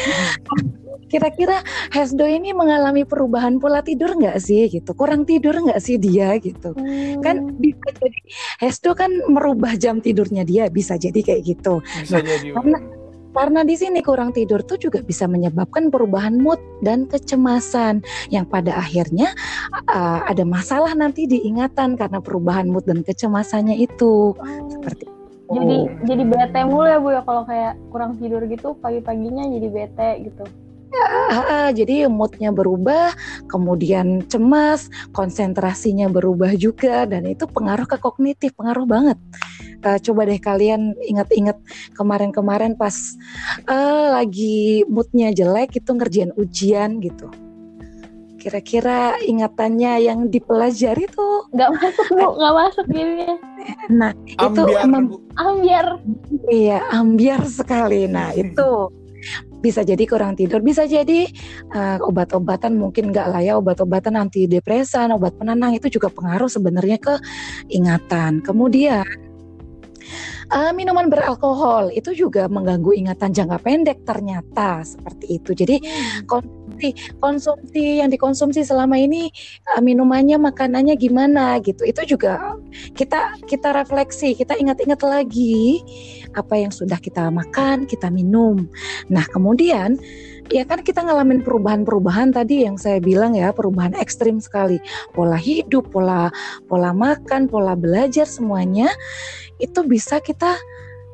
Kira-kira 1.09 1.65
Hesdo 1.89 2.29
ini 2.29 2.53
mengalami 2.53 3.09
perubahan 3.09 3.57
pola 3.57 3.81
tidur 3.81 4.13
nggak 4.13 4.37
sih 4.45 4.69
gitu? 4.69 4.93
Kurang 4.93 5.25
tidur 5.25 5.57
nggak 5.57 5.81
sih 5.81 5.97
dia 5.97 6.37
gitu? 6.37 6.77
Hmm. 6.77 7.25
Kan 7.25 7.57
bisa 7.57 7.89
jadi 7.97 8.21
Hesdo 8.61 8.93
kan 8.93 9.09
merubah 9.25 9.73
jam 9.81 10.05
tidurnya 10.05 10.45
dia 10.45 10.69
bisa 10.69 11.01
jadi 11.01 11.17
kayak 11.17 11.43
gitu. 11.49 11.81
Bisa 12.05 12.21
nah, 12.21 12.29
jadi. 12.29 12.53
Karena 12.53 12.79
karena 13.33 13.61
di 13.63 13.77
sini 13.77 14.03
kurang 14.03 14.35
tidur 14.35 14.65
tuh 14.65 14.81
juga 14.81 15.01
bisa 15.01 15.29
menyebabkan 15.29 15.93
perubahan 15.93 16.37
mood 16.37 16.59
dan 16.83 17.07
kecemasan 17.07 18.03
yang 18.33 18.49
pada 18.49 18.75
akhirnya 18.77 19.31
uh, 19.89 20.27
ada 20.27 20.43
masalah 20.43 20.93
nanti 20.97 21.29
diingatan 21.29 21.95
karena 21.95 22.19
perubahan 22.19 22.69
mood 22.69 22.85
dan 22.85 23.01
kecemasannya 23.01 23.79
itu. 23.81 24.35
Oh. 24.37 24.69
Seperti 24.69 25.18
oh. 25.49 25.89
jadi 26.05 26.23
bete 26.25 26.61
mulu 26.69 26.87
ya 26.87 26.99
bu 27.01 27.09
ya 27.13 27.23
kalau 27.25 27.43
kayak 27.49 27.75
kurang 27.89 28.17
tidur 28.21 28.45
gitu 28.45 28.77
pagi-paginya 28.79 29.45
jadi 29.49 29.69
bete 29.69 30.11
gitu 30.29 30.47
Ya, 30.89 31.69
jadi 31.69 32.09
moodnya 32.09 32.49
berubah, 32.49 33.13
kemudian 33.45 34.25
cemas, 34.25 34.89
konsentrasinya 35.13 36.09
berubah 36.09 36.57
juga, 36.57 37.05
dan 37.05 37.29
itu 37.29 37.45
pengaruh 37.45 37.85
ke 37.85 38.01
kognitif, 38.01 38.57
pengaruh 38.57 38.89
banget. 38.89 39.21
Uh, 39.85 40.01
coba 40.01 40.27
deh 40.27 40.41
kalian 40.41 40.97
ingat-ingat 41.07 41.61
kemarin-kemarin 41.95 42.75
pas 42.75 42.97
uh, 43.71 44.17
lagi 44.17 44.83
moodnya 44.91 45.31
jelek 45.31 45.79
itu 45.79 45.91
ngerjain 45.95 46.35
ujian 46.35 46.99
gitu 46.99 47.31
kira-kira 48.39 49.19
ingatannya 49.27 50.07
yang 50.07 50.31
dipelajari 50.31 51.11
tuh? 51.11 51.51
Nggak 51.53 51.71
masuk 51.77 52.07
bu. 52.15 52.27
Nggak 52.39 52.55
masuk 52.55 52.87
gini 52.89 53.29
nah 53.89 54.13
itu 54.25 54.63
ambiar, 54.79 55.05
ambiar. 55.37 55.87
Iya 56.49 56.79
ambiar 56.93 57.43
sekali. 57.45 58.09
Nah 58.09 58.33
itu 58.33 58.93
bisa 59.59 59.83
jadi 59.83 59.99
kurang 60.07 60.39
tidur 60.39 60.63
bisa 60.63 60.87
jadi 60.87 61.27
uh, 61.75 61.99
obat-obatan 62.07 62.79
mungkin 62.79 63.11
nggak 63.11 63.27
lah 63.27 63.43
ya 63.43 63.59
obat-obatan 63.59 64.15
anti 64.15 64.47
depresan 64.47 65.11
obat 65.11 65.35
penenang 65.35 65.75
itu 65.75 65.91
juga 65.91 66.15
pengaruh 66.15 66.47
sebenarnya 66.47 66.99
ke 67.03 67.19
ingatan. 67.67 68.39
Kemudian 68.47 69.03
uh, 70.55 70.71
minuman 70.71 71.11
beralkohol 71.11 71.91
itu 71.91 72.15
juga 72.15 72.47
mengganggu 72.47 72.95
ingatan 72.95 73.35
jangka 73.35 73.59
pendek 73.59 73.99
ternyata 74.07 74.87
seperti 74.87 75.43
itu. 75.43 75.51
Jadi 75.53 75.77
hmm 75.83 76.58
konsumsi 76.79 77.19
konsumsi 77.19 77.99
yang 77.99 78.11
dikonsumsi 78.11 78.63
selama 78.63 78.95
ini 78.99 79.31
uh, 79.75 79.83
minumannya 79.83 80.39
makanannya 80.39 80.95
gimana 80.95 81.59
gitu. 81.63 81.83
Itu 81.83 82.07
juga 82.07 82.55
kita 82.95 83.43
kita 83.51 83.75
refleksi 83.75 84.39
kita 84.39 84.55
ingat-ingat 84.55 85.03
lagi 85.03 85.83
apa 86.39 86.55
yang 86.55 86.71
sudah 86.71 86.97
kita 87.03 87.29
makan 87.35 87.85
kita 87.85 88.09
minum. 88.15 88.71
Nah 89.11 89.27
kemudian 89.27 89.99
ya 90.49 90.65
kan 90.65 90.81
kita 90.81 91.05
ngalamin 91.05 91.45
perubahan-perubahan 91.45 92.33
tadi 92.33 92.65
yang 92.65 92.79
saya 92.79 93.03
bilang 93.03 93.35
ya 93.35 93.51
perubahan 93.51 93.99
ekstrim 93.99 94.39
sekali. 94.39 94.79
Pola 95.13 95.37
hidup 95.37 95.91
pola 95.91 96.31
pola 96.71 96.95
makan 96.95 97.51
pola 97.51 97.75
belajar 97.75 98.25
semuanya 98.25 98.89
itu 99.59 99.83
bisa 99.83 100.23
kita 100.23 100.55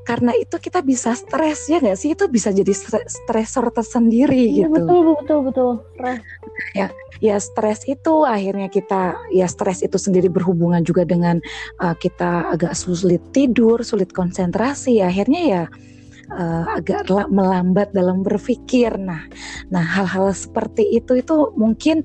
karena 0.05 0.37
itu 0.37 0.61
kita 0.61 0.85
bisa 0.85 1.17
stres 1.17 1.67
ya 1.67 1.81
nggak 1.81 1.99
sih? 1.99 2.13
Itu 2.13 2.29
bisa 2.29 2.53
jadi 2.53 2.71
stresor 3.09 3.73
tersendiri 3.73 4.65
ya, 4.65 4.69
gitu. 4.69 4.77
betul 4.77 5.01
betul 5.17 5.41
betul 5.49 5.73
ya 6.77 6.93
ya 7.23 7.37
stres 7.41 7.87
itu 7.89 8.23
akhirnya 8.27 8.69
kita 8.69 9.17
ya 9.33 9.47
stres 9.49 9.81
itu 9.81 9.97
sendiri 9.97 10.29
berhubungan 10.29 10.85
juga 10.85 11.03
dengan 11.09 11.41
uh, 11.81 11.97
kita 11.97 12.53
agak 12.53 12.77
sulit 12.77 13.23
tidur 13.33 13.81
sulit 13.83 14.13
konsentrasi 14.13 15.01
akhirnya 15.01 15.43
ya 15.43 15.63
uh, 16.31 16.65
agak 16.79 17.09
melambat 17.31 17.91
dalam 17.97 18.23
berpikir. 18.23 18.95
Nah 18.99 19.25
nah 19.73 19.83
hal-hal 19.83 20.31
seperti 20.35 20.85
itu 20.95 21.19
itu 21.19 21.53
mungkin 21.57 22.05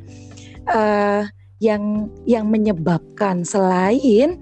uh, 0.70 1.28
yang 1.60 2.08
yang 2.24 2.48
menyebabkan 2.48 3.44
selain 3.44 4.40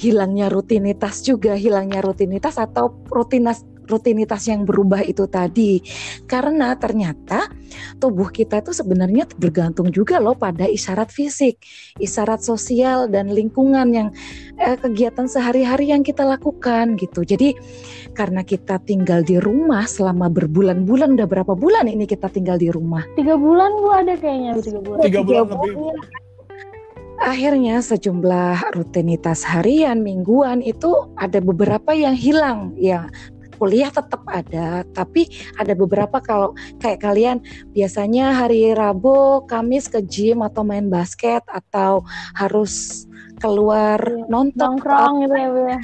hilangnya 0.00 0.48
rutinitas 0.48 1.20
juga, 1.20 1.52
hilangnya 1.52 2.00
rutinitas 2.00 2.56
atau 2.56 3.04
rutinitas 3.12 3.68
rutinitas 3.90 4.46
yang 4.46 4.62
berubah 4.62 5.02
itu 5.02 5.26
tadi. 5.26 5.82
Karena 6.30 6.78
ternyata 6.78 7.50
tubuh 7.98 8.30
kita 8.30 8.62
itu 8.62 8.70
sebenarnya 8.70 9.26
bergantung 9.34 9.90
juga 9.90 10.22
loh 10.22 10.38
pada 10.38 10.70
isyarat 10.70 11.10
fisik, 11.10 11.58
isyarat 11.98 12.38
sosial 12.46 13.10
dan 13.10 13.34
lingkungan 13.34 13.90
yang 13.90 14.08
eh, 14.62 14.78
kegiatan 14.78 15.26
sehari-hari 15.26 15.90
yang 15.90 16.06
kita 16.06 16.22
lakukan 16.22 16.94
gitu. 16.94 17.26
Jadi 17.26 17.58
karena 18.14 18.46
kita 18.46 18.78
tinggal 18.86 19.26
di 19.26 19.42
rumah 19.42 19.90
selama 19.90 20.30
berbulan-bulan, 20.30 21.18
udah 21.18 21.26
berapa 21.26 21.52
bulan 21.58 21.90
ini 21.90 22.06
kita 22.06 22.30
tinggal 22.30 22.62
di 22.62 22.70
rumah? 22.70 23.02
Tiga 23.18 23.34
bulan 23.34 23.74
gua 23.82 24.06
ada 24.06 24.14
kayaknya 24.14 24.62
tiga 24.62 24.78
bulan. 24.78 25.02
Tiga 25.02 25.20
bulan, 25.26 25.42
tiga 25.42 25.54
bulan 25.58 25.74
lebih. 25.74 26.28
Akhirnya 27.20 27.84
sejumlah 27.84 28.72
rutinitas 28.72 29.44
harian, 29.44 30.00
mingguan 30.00 30.64
itu 30.64 31.12
ada 31.20 31.36
beberapa 31.38 31.92
yang 31.92 32.16
hilang. 32.16 32.72
Ya 32.80 33.12
kuliah 33.60 33.92
tetap 33.92 34.24
ada, 34.24 34.88
tapi 34.96 35.28
ada 35.60 35.76
beberapa 35.76 36.16
kalau 36.24 36.56
kayak 36.80 37.04
kalian 37.04 37.44
biasanya 37.76 38.32
hari 38.32 38.72
Rabu, 38.72 39.44
Kamis 39.44 39.84
ke 39.84 40.00
gym 40.00 40.40
atau 40.40 40.64
main 40.64 40.88
basket 40.88 41.44
atau 41.44 42.00
harus 42.32 43.04
keluar 43.36 44.00
iya, 44.00 44.24
nonton 44.32 44.80
nongkrong 44.80 45.28
gitu 45.28 45.36
ya, 45.36 45.48
ya 45.76 45.78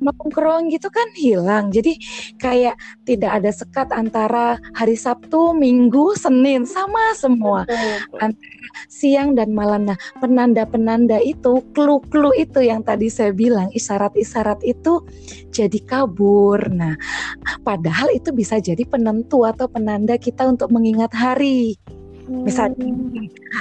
nongkrong 0.00 0.68
gitu 0.72 0.88
kan 0.92 1.08
hilang. 1.16 1.72
Jadi 1.72 1.98
kayak 2.40 2.76
tidak 3.08 3.42
ada 3.42 3.50
sekat 3.52 3.88
antara 3.92 4.60
hari 4.76 4.94
Sabtu, 4.98 5.56
Minggu, 5.56 6.16
Senin 6.16 6.68
sama 6.68 7.14
semua. 7.16 7.64
Antara 8.18 8.56
siang 8.88 9.34
dan 9.34 9.52
malam. 9.56 9.88
Nah, 9.88 9.98
penanda-penanda 10.20 11.20
itu, 11.22 11.62
clue-clue 11.72 12.34
itu 12.36 12.60
yang 12.64 12.84
tadi 12.84 13.08
saya 13.08 13.32
bilang, 13.32 13.72
isyarat-isyarat 13.72 14.60
itu 14.62 15.02
jadi 15.50 15.78
kabur. 15.84 16.60
Nah, 16.70 16.94
padahal 17.64 18.12
itu 18.12 18.30
bisa 18.32 18.60
jadi 18.60 18.82
penentu 18.84 19.44
atau 19.48 19.66
penanda 19.66 20.14
kita 20.20 20.46
untuk 20.46 20.70
mengingat 20.72 21.12
hari. 21.12 21.76
Misalnya, 22.26 22.90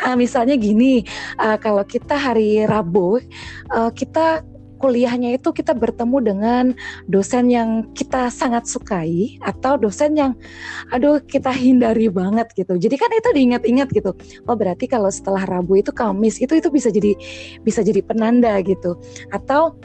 uh, 0.09 0.17
misalnya 0.17 0.57
gini, 0.57 1.05
uh, 1.37 1.53
kalau 1.61 1.85
kita 1.85 2.17
hari 2.17 2.65
Rabu, 2.65 3.21
uh, 3.69 3.93
kita 3.93 4.41
kuliahnya 4.77 5.36
itu 5.36 5.51
kita 5.51 5.74
bertemu 5.74 6.17
dengan 6.22 6.65
dosen 7.08 7.50
yang 7.50 7.89
kita 7.96 8.29
sangat 8.29 8.67
sukai 8.67 9.39
atau 9.44 9.79
dosen 9.79 10.15
yang 10.15 10.32
aduh 10.91 11.20
kita 11.24 11.51
hindari 11.51 12.12
banget 12.12 12.51
gitu. 12.53 12.75
Jadi 12.75 12.96
kan 13.00 13.10
itu 13.12 13.29
diingat-ingat 13.34 13.88
gitu. 13.91 14.12
Oh 14.46 14.55
berarti 14.55 14.86
kalau 14.91 15.10
setelah 15.10 15.44
Rabu 15.48 15.79
itu 15.79 15.91
Kamis 15.96 16.39
itu 16.44 16.53
itu 16.58 16.70
bisa 16.70 16.91
jadi 16.91 17.15
bisa 17.63 17.82
jadi 17.82 18.01
penanda 18.03 18.60
gitu. 18.62 19.00
Atau 19.32 19.77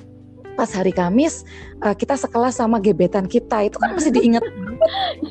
pas 0.60 0.68
hari 0.76 0.92
Kamis 0.92 1.48
uh, 1.80 1.96
kita 1.96 2.20
sekelas 2.20 2.60
sama 2.60 2.76
gebetan 2.84 3.24
kita. 3.24 3.64
Itu 3.64 3.80
kan 3.80 3.96
masih 3.96 4.12
diingat. 4.12 4.44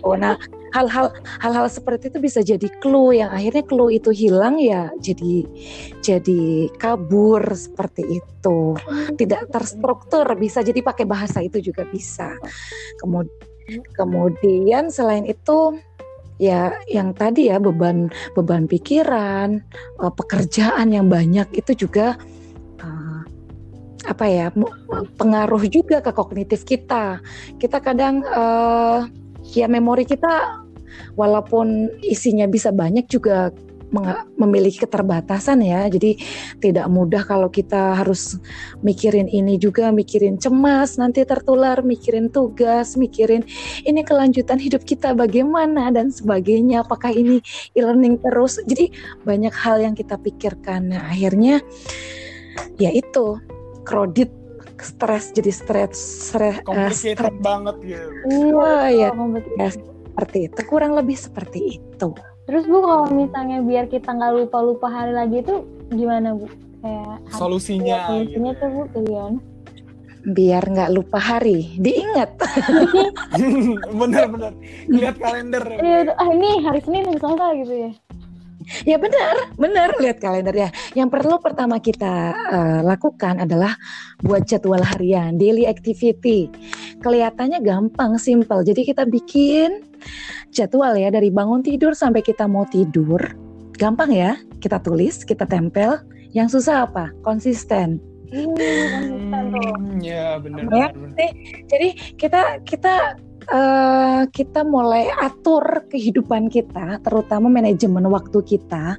Oh 0.02 0.18
nah 0.18 0.42
hal-hal 0.74 1.14
hal-hal 1.38 1.70
seperti 1.70 2.10
itu 2.10 2.18
bisa 2.18 2.42
jadi 2.42 2.66
clue. 2.82 3.22
Yang 3.22 3.32
akhirnya 3.38 3.64
clue 3.70 3.94
itu 3.94 4.10
hilang 4.10 4.58
ya 4.58 4.90
jadi 4.98 5.46
jadi 6.02 6.74
kabur 6.82 7.46
seperti 7.54 8.18
itu. 8.18 8.74
Tidak 9.14 9.54
terstruktur 9.54 10.26
bisa 10.34 10.66
jadi 10.66 10.82
pakai 10.82 11.06
bahasa 11.06 11.46
itu 11.46 11.62
juga 11.62 11.86
bisa. 11.86 12.34
Kemudian 12.98 13.38
kemudian 13.94 14.90
selain 14.90 15.30
itu 15.30 15.78
ya 16.42 16.74
yang 16.90 17.14
tadi 17.14 17.54
ya 17.54 17.62
beban 17.62 18.10
beban 18.34 18.66
pikiran 18.66 19.62
uh, 20.02 20.10
pekerjaan 20.10 20.90
yang 20.90 21.06
banyak 21.06 21.46
itu 21.54 21.86
juga 21.86 22.18
apa 24.10 24.26
ya 24.26 24.50
pengaruh 25.22 25.64
juga 25.70 26.02
ke 26.02 26.10
kognitif 26.10 26.66
kita. 26.66 27.22
Kita 27.62 27.78
kadang 27.78 28.26
uh, 28.26 29.06
ya 29.54 29.70
memori 29.70 30.10
kita 30.10 30.66
walaupun 31.14 31.94
isinya 32.02 32.50
bisa 32.50 32.74
banyak 32.74 33.06
juga 33.06 33.54
memiliki 34.38 34.86
keterbatasan 34.86 35.66
ya. 35.66 35.90
Jadi 35.90 36.22
tidak 36.62 36.86
mudah 36.94 37.26
kalau 37.26 37.50
kita 37.50 37.98
harus 37.98 38.38
mikirin 38.86 39.26
ini 39.26 39.58
juga, 39.58 39.90
mikirin 39.90 40.38
cemas, 40.38 41.02
nanti 41.02 41.26
tertular, 41.26 41.82
mikirin 41.82 42.30
tugas, 42.30 42.94
mikirin 42.94 43.42
ini 43.84 44.06
kelanjutan 44.06 44.62
hidup 44.62 44.86
kita 44.86 45.18
bagaimana 45.18 45.90
dan 45.90 46.14
sebagainya. 46.14 46.86
Apakah 46.86 47.10
ini 47.10 47.42
e-learning 47.74 48.22
terus? 48.22 48.62
Jadi 48.62 48.94
banyak 49.26 49.54
hal 49.54 49.82
yang 49.82 49.98
kita 49.98 50.22
pikirkan. 50.22 50.94
Nah, 50.94 51.10
akhirnya 51.10 51.62
ya 52.78 52.94
itu 52.94 53.42
kredit 53.84 54.32
stres 54.80 55.36
jadi 55.36 55.52
stres 55.52 55.96
stres 56.32 56.64
complicated 56.64 57.36
uh, 57.36 57.44
banget 57.44 57.76
gitu. 57.84 58.08
Iya, 58.32 58.74
ya, 58.92 59.10
ya 59.60 59.70
seperti 59.72 60.52
itu 60.52 60.60
kurang 60.68 60.96
lebih 60.96 61.16
seperti 61.16 61.80
itu. 61.80 62.10
Terus 62.50 62.64
bu 62.66 62.82
kalau 62.82 63.08
misalnya 63.14 63.62
biar 63.62 63.86
kita 63.88 64.10
nggak 64.10 64.34
lupa-lupa 64.42 64.90
hari 64.90 65.14
lagi 65.14 65.46
itu 65.46 65.64
gimana 65.94 66.34
bu? 66.34 66.50
Kayak 66.82 67.16
solusinya. 67.36 67.94
Ya, 67.94 68.02
solusinya 68.10 68.52
tuh 68.58 68.70
bu 68.74 68.82
kalian? 68.96 69.34
Biar 70.20 70.64
nggak 70.68 70.92
lupa 70.92 71.20
hari, 71.22 71.80
diingat. 71.80 72.36
Bener-bener 74.00 74.52
lihat 74.92 75.16
kalender. 75.22 75.64
Iya, 75.80 76.12
ah 76.20 76.30
ini 76.34 76.50
hari 76.66 76.80
Senin 76.84 77.08
misalnya 77.08 77.56
gitu 77.64 77.74
ya. 77.88 77.92
Ya 78.86 78.98
benar, 79.02 79.54
benar 79.58 79.98
lihat 79.98 80.22
kalender 80.22 80.54
ya. 80.54 80.70
Yang 80.94 81.10
perlu 81.20 81.42
pertama 81.42 81.82
kita 81.82 82.34
uh, 82.34 82.82
lakukan 82.86 83.42
adalah 83.44 83.76
buat 84.22 84.46
jadwal 84.46 84.82
harian, 84.82 85.36
daily 85.42 85.66
activity. 85.66 86.50
Kelihatannya 87.02 87.60
gampang, 87.64 88.16
simple. 88.22 88.62
Jadi 88.62 88.86
kita 88.86 89.10
bikin 89.10 89.84
jadwal 90.54 90.96
ya 90.96 91.10
dari 91.10 91.34
bangun 91.34 91.66
tidur 91.66 91.98
sampai 91.98 92.22
kita 92.22 92.46
mau 92.46 92.66
tidur. 92.70 93.20
Gampang 93.80 94.12
ya, 94.12 94.36
kita 94.60 94.78
tulis, 94.84 95.24
kita 95.24 95.48
tempel. 95.48 95.98
Yang 96.36 96.62
susah 96.62 96.86
apa? 96.86 97.10
Konsisten. 97.26 97.98
Hmm, 98.30 99.98
ya 99.98 100.38
benar. 100.38 100.62
Ya, 100.70 100.88
jadi 101.66 101.98
kita 102.14 102.62
kita 102.62 103.18
uh, 103.54 104.24
kita 104.30 104.62
mulai 104.66 105.10
atur 105.20 105.86
kehidupan 105.90 106.48
kita, 106.50 107.02
terutama 107.02 107.50
manajemen 107.52 108.06
waktu 108.10 108.40
kita. 108.46 108.98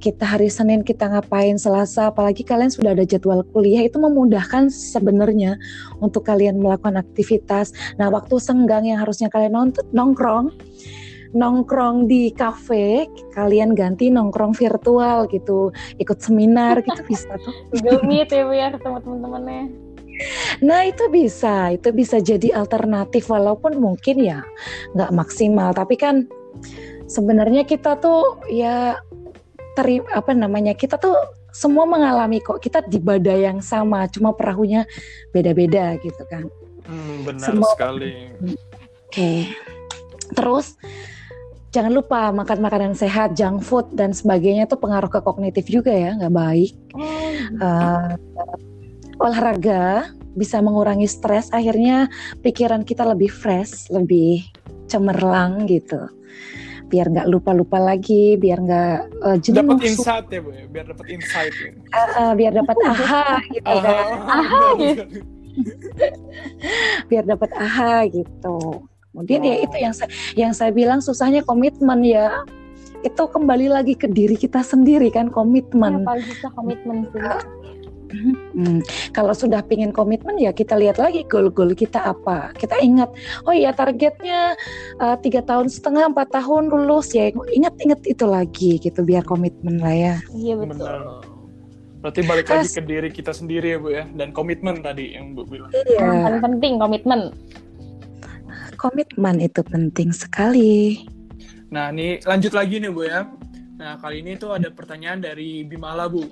Kita 0.00 0.24
hari 0.24 0.48
Senin 0.48 0.80
kita 0.80 1.12
ngapain, 1.12 1.60
Selasa, 1.60 2.08
apalagi 2.08 2.40
kalian 2.40 2.72
sudah 2.72 2.96
ada 2.96 3.04
jadwal 3.04 3.44
kuliah 3.52 3.84
itu 3.84 4.00
memudahkan 4.00 4.72
sebenarnya 4.72 5.60
untuk 6.00 6.24
kalian 6.24 6.56
melakukan 6.56 6.96
aktivitas. 6.96 7.76
Nah, 8.00 8.08
waktu 8.08 8.40
senggang 8.40 8.88
yang 8.88 9.04
harusnya 9.04 9.28
kalian 9.28 9.52
nonton, 9.52 9.84
nongkrong, 9.92 10.56
nongkrong 11.36 12.08
di 12.08 12.32
kafe, 12.32 13.06
kalian 13.36 13.76
ganti 13.76 14.08
nongkrong 14.08 14.56
virtual 14.56 15.28
gitu, 15.28 15.68
ikut 16.00 16.18
seminar 16.18 16.80
gitu 16.80 17.04
bisa 17.10 17.36
tuh. 17.36 17.54
Google 17.76 18.00
Meet 18.08 18.32
ya, 18.32 18.48
ya 18.48 18.66
ketemu 18.72 18.98
teman-temannya. 19.04 19.89
Nah 20.60 20.84
itu 20.84 21.08
bisa, 21.08 21.72
itu 21.72 21.88
bisa 21.90 22.20
jadi 22.20 22.52
alternatif 22.54 23.28
walaupun 23.28 23.80
mungkin 23.80 24.20
ya 24.20 24.40
nggak 24.92 25.12
maksimal, 25.14 25.72
tapi 25.72 25.96
kan 25.96 26.28
sebenarnya 27.10 27.66
kita 27.66 27.98
tuh 27.98 28.38
ya 28.48 29.00
teri 29.74 30.02
apa 30.12 30.34
namanya 30.34 30.76
kita 30.76 30.98
tuh 31.00 31.14
semua 31.50 31.82
mengalami 31.82 32.38
kok 32.38 32.62
kita 32.62 32.86
di 32.86 33.02
badai 33.02 33.46
yang 33.46 33.58
sama, 33.58 34.06
cuma 34.06 34.30
perahunya 34.30 34.86
beda-beda 35.34 35.98
gitu 35.98 36.22
kan. 36.30 36.46
Hmm, 36.86 37.26
benar 37.26 37.48
semua... 37.50 37.70
sekali. 37.74 38.30
Oke, 38.30 38.54
okay. 39.10 39.40
terus 40.38 40.78
jangan 41.74 41.90
lupa 41.94 42.30
makan 42.30 42.58
makanan 42.62 42.94
sehat, 42.94 43.34
junk 43.34 43.62
food 43.66 43.90
dan 43.94 44.14
sebagainya 44.14 44.70
itu 44.70 44.78
pengaruh 44.78 45.10
ke 45.10 45.18
kognitif 45.22 45.66
juga 45.66 45.90
ya, 45.90 46.14
nggak 46.18 46.34
baik. 46.34 46.72
Oh. 46.94 47.30
Uh, 47.58 48.14
olahraga 49.20 50.10
bisa 50.34 50.58
mengurangi 50.64 51.06
stres 51.06 51.52
akhirnya 51.52 52.08
pikiran 52.40 52.82
kita 52.82 53.04
lebih 53.04 53.28
fresh 53.28 53.92
lebih 53.92 54.42
cemerlang 54.88 55.68
gitu 55.68 56.08
biar 56.90 57.06
nggak 57.06 57.30
lupa-lupa 57.30 57.78
lagi, 57.78 58.34
biar 58.34 58.58
nggak 58.58 59.22
uh, 59.22 59.36
jadi 59.38 59.62
dapat 59.62 59.86
insight 59.86 60.26
ya 60.26 60.40
bu, 60.42 60.50
ya? 60.50 60.64
biar 60.66 60.84
dapat 60.90 61.06
insight. 61.06 61.54
Ya. 61.54 61.70
Uh, 61.94 62.00
uh, 62.18 62.32
biar 62.34 62.52
dapat 62.52 62.76
aha 62.90 63.26
gitu 63.46 63.70
aha, 63.70 63.80
kan, 63.86 64.06
aha 64.26 64.62
gitu. 64.74 65.02
biar 67.14 67.24
dapat 67.30 67.50
aha 67.54 67.94
gitu. 68.10 68.58
Kemudian 69.14 69.40
oh. 69.42 69.46
ya 69.46 69.56
itu 69.62 69.76
yang 69.78 69.94
saya 69.94 70.10
yang 70.34 70.52
saya 70.52 70.74
bilang 70.74 70.98
susahnya 70.98 71.46
komitmen 71.46 72.02
ya. 72.02 72.42
Itu 73.00 73.32
kembali 73.32 73.72
lagi 73.72 73.96
ke 73.96 74.10
diri 74.10 74.36
kita 74.36 74.60
sendiri 74.60 75.08
kan 75.14 75.32
komitmen. 75.32 76.04
Ya, 76.04 76.06
paling 76.10 76.26
susah 76.26 76.50
komitmen 76.52 77.08
sih. 77.14 77.22
Uh, 77.22 77.40
Hmm, 78.10 78.82
kalau 79.14 79.30
sudah 79.30 79.62
pingin 79.62 79.94
komitmen 79.94 80.34
ya 80.34 80.50
kita 80.50 80.74
lihat 80.74 80.98
lagi 80.98 81.22
goal-goal 81.30 81.72
kita 81.78 82.10
apa. 82.10 82.50
Kita 82.58 82.76
ingat, 82.82 83.14
oh 83.46 83.54
iya 83.54 83.70
targetnya 83.70 84.58
eh, 84.98 85.16
tiga 85.22 85.40
uh, 85.42 85.46
tahun 85.46 85.70
setengah 85.70 86.10
empat 86.10 86.34
tahun 86.34 86.68
lulus 86.68 87.14
ya. 87.14 87.30
Ingat-ingat 87.30 88.02
itu 88.10 88.24
lagi 88.26 88.82
gitu 88.82 89.00
biar 89.06 89.22
komitmen 89.22 89.78
lah 89.78 89.94
ya. 89.94 90.14
Iya 90.34 90.58
betul. 90.58 90.82
Benar. 90.82 91.00
Berarti 92.00 92.20
balik 92.24 92.48
As 92.48 92.64
lagi 92.64 92.70
ke 92.80 92.82
diri 92.88 93.08
kita 93.12 93.32
sendiri 93.36 93.76
ya 93.76 93.78
bu 93.78 93.88
ya 93.92 94.04
dan 94.16 94.32
komitmen 94.32 94.80
tadi 94.80 95.14
yang 95.14 95.36
bu 95.36 95.44
bilang. 95.46 95.70
Iya. 95.70 96.34
Yang 96.34 96.40
penting 96.42 96.72
komitmen. 96.80 97.20
Komitmen 98.80 99.36
itu 99.38 99.60
penting 99.60 100.08
sekali. 100.10 101.04
Nah 101.68 101.92
ini 101.92 102.18
lanjut 102.24 102.56
lagi 102.56 102.80
nih 102.80 102.90
bu 102.90 103.04
ya. 103.04 103.28
Nah 103.76 104.00
kali 104.00 104.24
ini 104.24 104.40
tuh 104.40 104.56
ada 104.56 104.72
pertanyaan 104.72 105.20
dari 105.20 105.62
Bimala 105.62 106.08
bu 106.08 106.24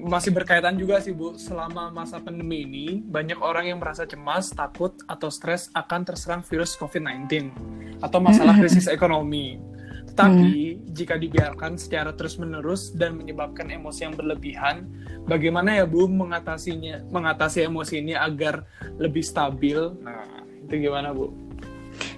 masih 0.00 0.32
berkaitan 0.32 0.76
juga 0.80 0.98
sih 0.98 1.12
Bu, 1.12 1.36
selama 1.36 1.92
masa 1.92 2.18
pandemi 2.20 2.64
ini 2.64 2.86
banyak 3.04 3.38
orang 3.40 3.68
yang 3.68 3.78
merasa 3.78 4.08
cemas, 4.08 4.50
takut 4.52 4.96
atau 5.06 5.28
stres 5.28 5.68
akan 5.76 6.04
terserang 6.06 6.42
virus 6.44 6.74
COVID-19 6.80 7.52
atau 8.00 8.18
masalah 8.18 8.56
krisis 8.60 8.88
ekonomi. 8.88 9.60
Tetapi 10.10 10.54
hmm. 10.74 10.80
jika 10.90 11.14
dibiarkan 11.14 11.78
secara 11.78 12.10
terus-menerus 12.10 12.90
dan 12.98 13.14
menyebabkan 13.14 13.70
emosi 13.70 14.10
yang 14.10 14.14
berlebihan, 14.18 14.90
bagaimana 15.30 15.78
ya 15.78 15.86
Bu 15.86 16.10
mengatasinya, 16.10 17.06
mengatasi 17.14 17.70
emosi 17.70 18.02
ini 18.02 18.18
agar 18.18 18.66
lebih 18.98 19.22
stabil? 19.22 19.78
Nah, 20.02 20.42
itu 20.66 20.90
gimana 20.90 21.14
Bu? 21.14 21.30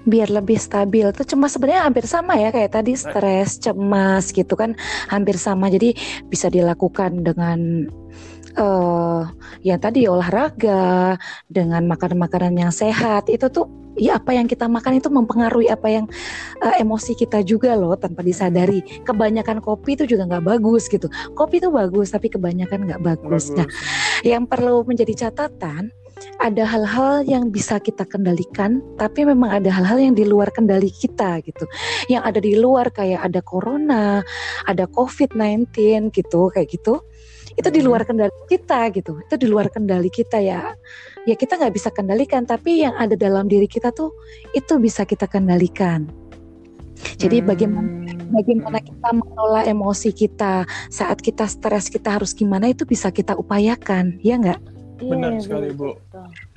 Biar 0.04 0.28
lebih 0.30 0.58
stabil. 0.58 1.06
Tuh 1.14 1.26
cuma 1.26 1.46
sebenarnya 1.46 1.86
hampir 1.86 2.04
sama 2.08 2.38
ya 2.38 2.50
kayak 2.50 2.74
tadi 2.74 2.92
stres 2.94 3.60
cemas 3.60 4.30
gitu 4.30 4.54
kan 4.54 4.74
hampir 5.08 5.36
sama. 5.38 5.68
Jadi 5.68 5.94
bisa 6.28 6.48
dilakukan 6.48 7.22
dengan 7.22 7.88
uh, 8.58 9.28
ya 9.64 9.76
tadi 9.80 10.08
olahraga 10.08 11.16
dengan 11.48 11.86
makanan-makanan 11.88 12.54
yang 12.58 12.72
sehat. 12.74 13.28
Itu 13.28 13.48
tuh 13.48 13.66
ya 13.96 14.16
apa 14.16 14.32
yang 14.32 14.48
kita 14.48 14.68
makan 14.68 15.00
itu 15.00 15.12
mempengaruhi 15.12 15.68
apa 15.68 15.88
yang 15.88 16.06
uh, 16.64 16.74
emosi 16.80 17.12
kita 17.16 17.44
juga 17.44 17.76
loh 17.76 17.96
tanpa 17.96 18.24
disadari. 18.24 18.80
Kebanyakan 19.04 19.60
kopi 19.60 19.96
itu 19.96 20.04
juga 20.08 20.28
nggak 20.28 20.44
bagus 20.56 20.88
gitu. 20.88 21.08
Kopi 21.36 21.60
itu 21.60 21.68
bagus 21.68 22.12
tapi 22.12 22.32
kebanyakan 22.32 22.88
nggak 22.88 23.02
bagus. 23.04 23.52
bagus. 23.52 23.56
Nah 23.56 23.68
yang 24.22 24.44
perlu 24.48 24.84
menjadi 24.86 25.28
catatan 25.28 25.92
ada 26.42 26.64
hal-hal 26.66 27.22
yang 27.26 27.54
bisa 27.54 27.78
kita 27.78 28.02
kendalikan, 28.06 28.82
tapi 28.98 29.22
memang 29.22 29.50
ada 29.50 29.70
hal-hal 29.70 29.98
yang 29.98 30.14
di 30.14 30.26
luar 30.26 30.50
kendali 30.50 30.90
kita 30.90 31.38
gitu. 31.46 31.64
Yang 32.10 32.22
ada 32.22 32.38
di 32.42 32.52
luar 32.58 32.86
kayak 32.90 33.20
ada 33.22 33.40
corona, 33.44 34.20
ada 34.66 34.84
COVID-19 34.90 36.10
gitu, 36.10 36.50
kayak 36.50 36.68
gitu. 36.70 37.02
Itu 37.52 37.68
di 37.68 37.84
luar 37.84 38.02
hmm. 38.02 38.08
kendali 38.08 38.38
kita 38.48 38.80
gitu. 38.96 39.12
Itu 39.28 39.34
di 39.36 39.46
luar 39.46 39.68
kendali 39.68 40.08
kita 40.08 40.40
ya. 40.40 40.72
Ya 41.28 41.34
kita 41.38 41.60
nggak 41.60 41.74
bisa 41.74 41.88
kendalikan, 41.94 42.48
tapi 42.48 42.82
yang 42.82 42.96
ada 42.98 43.14
dalam 43.14 43.46
diri 43.46 43.68
kita 43.70 43.94
tuh 43.94 44.10
itu 44.56 44.80
bisa 44.82 45.06
kita 45.06 45.28
kendalikan. 45.28 46.10
Jadi 47.18 47.42
bagaimana 47.42 47.86
hmm. 47.86 48.30
bagaimana 48.30 48.78
kita 48.78 49.08
mengelola 49.10 49.62
emosi 49.66 50.10
kita 50.14 50.66
saat 50.90 51.18
kita 51.18 51.46
stres 51.50 51.90
kita 51.90 52.18
harus 52.18 52.34
gimana 52.34 52.70
itu 52.70 52.86
bisa 52.86 53.10
kita 53.10 53.34
upayakan, 53.38 54.18
ya 54.22 54.38
nggak? 54.38 54.71
Benar 55.02 55.30
iya, 55.36 55.40
sekali 55.42 55.68
Bu. 55.74 55.98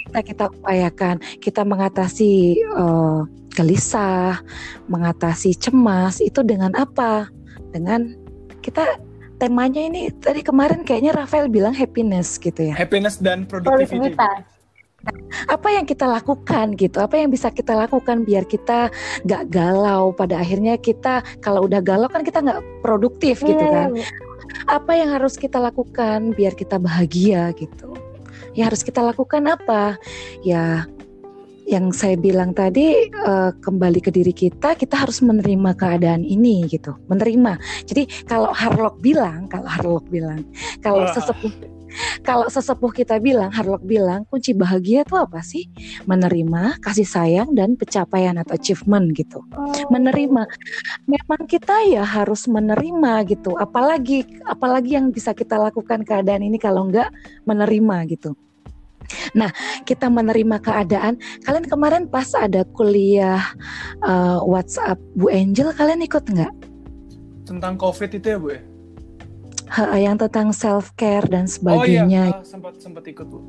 Kita 0.05 0.19
kita 0.21 0.45
upayakan 0.53 1.15
kita 1.41 1.61
mengatasi 1.65 2.61
uh, 2.77 3.25
gelisah, 3.55 4.43
mengatasi 4.91 5.55
cemas 5.57 6.19
itu 6.19 6.43
dengan 6.43 6.75
apa? 6.75 7.31
Dengan 7.71 8.13
kita 8.61 8.99
temanya 9.35 9.81
ini 9.83 10.11
tadi 10.11 10.43
kemarin 10.43 10.83
kayaknya 10.83 11.15
Rafael 11.15 11.47
bilang 11.47 11.73
happiness 11.73 12.35
gitu 12.39 12.71
ya. 12.71 12.75
Happiness 12.75 13.19
dan 13.19 13.47
productivity. 13.47 14.15
Apa 15.45 15.69
yang 15.69 15.85
kita 15.85 16.09
lakukan 16.09 16.73
gitu? 16.81 16.97
Apa 16.97 17.21
yang 17.21 17.29
bisa 17.29 17.53
kita 17.53 17.77
lakukan 17.77 18.25
biar 18.25 18.49
kita 18.49 18.89
nggak 19.21 19.53
galau? 19.53 20.09
Pada 20.17 20.41
akhirnya 20.41 20.81
kita 20.81 21.21
kalau 21.45 21.69
udah 21.69 21.77
galau 21.77 22.09
kan 22.09 22.25
kita 22.25 22.41
nggak 22.41 22.61
produktif 22.81 23.45
gitu 23.45 23.61
iya, 23.61 23.85
kan? 23.85 23.89
Apa 24.65 24.97
yang 24.97 25.13
harus 25.13 25.37
kita 25.37 25.61
lakukan 25.61 26.33
biar 26.33 26.57
kita 26.57 26.81
bahagia 26.81 27.53
gitu? 27.53 27.93
Ya 28.55 28.71
harus 28.71 28.81
kita 28.81 29.03
lakukan 29.03 29.43
apa? 29.45 29.99
Ya 30.41 30.87
yang 31.65 31.89
saya 31.89 32.13
bilang 32.13 32.53
tadi 32.53 33.09
uh, 33.25 33.49
kembali 33.57 33.97
ke 33.97 34.13
diri 34.13 34.29
kita, 34.31 34.77
kita 34.77 35.01
harus 35.01 35.19
menerima 35.25 35.73
keadaan 35.73 36.21
ini 36.21 36.61
gitu, 36.69 36.93
menerima. 37.09 37.57
Jadi 37.89 38.05
kalau 38.29 38.53
Harlock 38.53 39.01
bilang, 39.01 39.49
kalau 39.49 39.65
Harlock 39.65 40.05
bilang, 40.13 40.45
kalau 40.85 41.09
sesepuh 41.09 41.49
kalau 42.21 42.47
sesepuh 42.49 42.91
kita 42.91 43.17
bilang, 43.21 43.51
Harlock 43.53 43.83
bilang, 43.85 44.25
kunci 44.27 44.51
bahagia 44.51 45.03
itu 45.05 45.15
apa 45.15 45.39
sih? 45.41 45.69
Menerima, 46.09 46.81
kasih 46.81 47.07
sayang 47.07 47.53
dan 47.53 47.75
pencapaian 47.79 48.35
atau 48.41 48.55
achievement 48.57 49.11
gitu. 49.13 49.43
Oh. 49.55 49.71
Menerima. 49.91 50.43
Memang 51.05 51.41
kita 51.45 51.85
ya 51.87 52.03
harus 52.03 52.47
menerima 52.49 53.25
gitu. 53.29 53.55
Apalagi 53.55 54.25
apalagi 54.45 54.97
yang 54.97 55.11
bisa 55.13 55.31
kita 55.31 55.59
lakukan 55.59 56.03
keadaan 56.03 56.43
ini 56.45 56.57
kalau 56.57 56.87
enggak 56.87 57.11
menerima 57.45 58.05
gitu. 58.11 58.33
Nah, 59.37 59.53
kita 59.85 60.09
menerima 60.09 60.57
keadaan. 60.61 61.21
Kalian 61.45 61.67
kemarin 61.69 62.03
pas 62.09 62.33
ada 62.33 62.65
kuliah 62.73 63.41
uh, 64.01 64.41
WhatsApp 64.41 64.97
Bu 65.13 65.29
Angel, 65.29 65.69
kalian 65.77 66.01
ikut 66.01 66.25
nggak? 66.25 66.53
Tentang 67.45 67.77
COVID 67.77 68.09
itu 68.17 68.25
ya 68.25 68.37
Bu 68.41 68.49
ya? 68.57 68.61
Ha, 69.65 69.97
yang 69.97 70.21
tentang 70.21 70.53
self 70.53 70.93
care 70.93 71.25
dan 71.25 71.49
sebagainya. 71.49 72.33
Oh 72.33 72.37
iya, 72.37 72.45
sempat 72.45 72.77
sempat 72.77 73.01
ikut 73.09 73.25
Bu. 73.25 73.41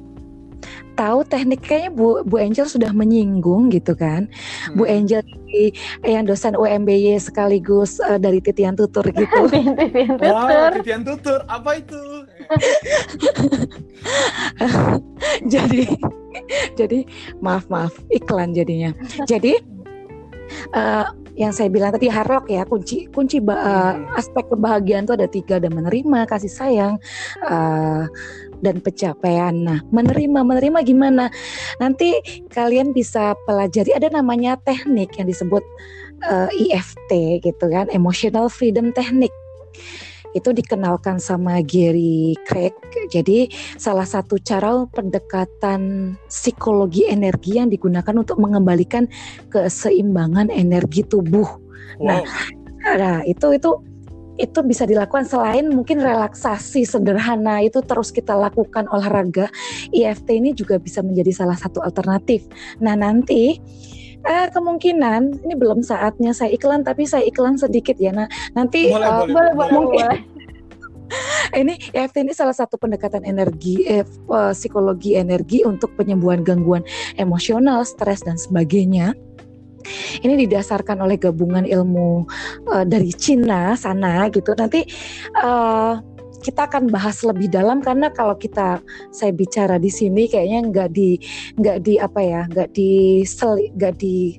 Tahu 0.97 1.29
teknik 1.29 1.61
kayaknya 1.61 1.93
Bu 1.93 2.25
Bu 2.25 2.41
Angel 2.41 2.65
sudah 2.65 2.89
menyinggung 2.97 3.69
gitu 3.69 3.93
kan. 3.93 4.33
Hmm. 4.33 4.77
Bu 4.81 4.89
Angel 4.89 5.21
di, 5.21 5.77
yang 6.01 6.25
dosen 6.25 6.57
UMBY 6.57 7.21
sekaligus 7.21 8.01
uh, 8.01 8.17
dari 8.17 8.41
titian 8.41 8.81
tutur 8.81 9.05
gitu. 9.13 9.41
titian 9.53 10.17
tutur. 10.17 10.33
Wow, 10.33 10.73
titian 10.81 11.03
tutur. 11.05 11.45
Apa 11.53 11.85
itu? 11.85 12.01
jadi 15.53 15.85
jadi 16.79 17.05
maaf 17.45 17.69
maaf 17.69 17.93
iklan 18.09 18.57
jadinya. 18.57 18.97
Jadi 19.29 19.61
uh, 20.73 21.13
yang 21.37 21.53
saya 21.53 21.69
bilang 21.69 21.93
tadi 21.93 22.09
harlok 22.09 22.49
ya 22.49 22.65
kunci 22.65 23.13
kunci 23.13 23.45
uh, 23.45 23.95
aspek 24.17 24.49
kebahagiaan 24.49 25.05
itu 25.05 25.15
ada 25.15 25.29
tiga 25.29 25.61
ada 25.61 25.69
menerima 25.69 26.25
kasih 26.25 26.49
sayang 26.49 26.95
uh, 27.45 28.09
dan 28.65 28.81
pencapaian. 28.81 29.53
Nah, 29.53 29.85
menerima 29.93 30.41
menerima 30.41 30.81
gimana? 30.81 31.29
Nanti 31.77 32.17
kalian 32.49 32.97
bisa 32.97 33.37
pelajari 33.45 33.93
ada 33.93 34.09
namanya 34.09 34.57
teknik 34.65 35.13
yang 35.21 35.29
disebut 35.29 35.61
uh, 36.25 36.49
EFT 36.57 37.45
gitu 37.45 37.67
kan, 37.69 37.93
emotional 37.93 38.49
freedom 38.49 38.97
technique 38.97 39.35
itu 40.37 40.53
dikenalkan 40.53 41.17
sama 41.17 41.65
Gary 41.65 42.37
Craig. 42.45 42.77
Jadi 43.09 43.49
salah 43.81 44.05
satu 44.05 44.37
cara 44.37 44.85
pendekatan 44.93 46.13
psikologi 46.29 47.09
energi 47.09 47.57
yang 47.57 47.73
digunakan 47.73 48.13
untuk 48.13 48.37
mengembalikan 48.37 49.09
keseimbangan 49.49 50.53
energi 50.53 51.01
tubuh. 51.09 51.49
Nah, 52.05 52.21
wow. 52.21 52.29
Nah, 52.85 52.95
nah 53.01 53.17
itu 53.25 53.57
itu 53.57 53.71
itu 54.37 54.61
bisa 54.65 54.85
dilakukan 54.85 55.25
selain 55.25 55.73
mungkin 55.73 55.97
relaksasi 56.01 56.85
sederhana 56.85 57.65
itu 57.65 57.81
terus 57.81 58.13
kita 58.13 58.37
lakukan 58.37 58.85
olahraga 58.93 59.49
EFT 59.97 60.29
ini 60.37 60.53
juga 60.53 60.77
bisa 60.77 61.01
menjadi 61.01 61.33
salah 61.33 61.57
satu 61.57 61.81
alternatif. 61.81 62.45
Nah 62.85 62.93
nanti 62.95 63.57
eh, 64.27 64.47
kemungkinan 64.51 65.47
ini 65.47 65.55
belum 65.55 65.81
saatnya 65.81 66.35
saya 66.35 66.53
iklan 66.53 66.83
tapi 66.83 67.07
saya 67.07 67.25
iklan 67.25 67.57
sedikit 67.57 67.97
ya. 67.97 68.13
Nah, 68.13 68.29
nanti 68.53 68.91
boleh, 68.91 69.07
uh, 69.07 69.25
boleh, 69.25 69.33
boleh, 69.33 69.53
boleh, 69.55 69.73
mungkin 69.73 70.07
boleh. 70.11 70.21
ini 71.61 71.79
EFT 71.95 72.27
ini 72.27 72.35
salah 72.35 72.55
satu 72.55 72.75
pendekatan 72.77 73.23
energi 73.23 73.87
eh, 73.87 74.03
uh, 74.27 74.51
psikologi 74.51 75.15
energi 75.15 75.63
untuk 75.63 75.95
penyembuhan 75.95 76.43
gangguan 76.43 76.83
emosional, 77.17 77.87
stres 77.87 78.27
dan 78.27 78.35
sebagainya. 78.35 79.15
Ini 80.19 80.35
didasarkan 80.35 80.99
oleh 80.99 81.15
gabungan 81.15 81.63
ilmu 81.63 82.27
uh, 82.75 82.83
dari 82.83 83.15
Cina 83.15 83.79
sana 83.79 84.27
gitu. 84.35 84.51
Nanti 84.59 84.83
uh, 85.39 86.03
kita 86.41 86.69
akan 86.69 86.89
bahas 86.93 87.21
lebih 87.25 87.49
dalam 87.49 87.81
karena 87.81 88.13
kalau 88.13 88.37
kita 88.37 88.81
saya 89.11 89.33
bicara 89.33 89.81
di 89.81 89.89
sini 89.91 90.29
kayaknya 90.29 90.61
nggak 90.69 90.89
di 90.93 91.21
nggak 91.59 91.79
di 91.83 91.95
apa 92.01 92.21
ya 92.21 92.43
nggak 92.51 92.71
di 92.77 93.23
nggak 93.77 93.95
di 93.97 94.37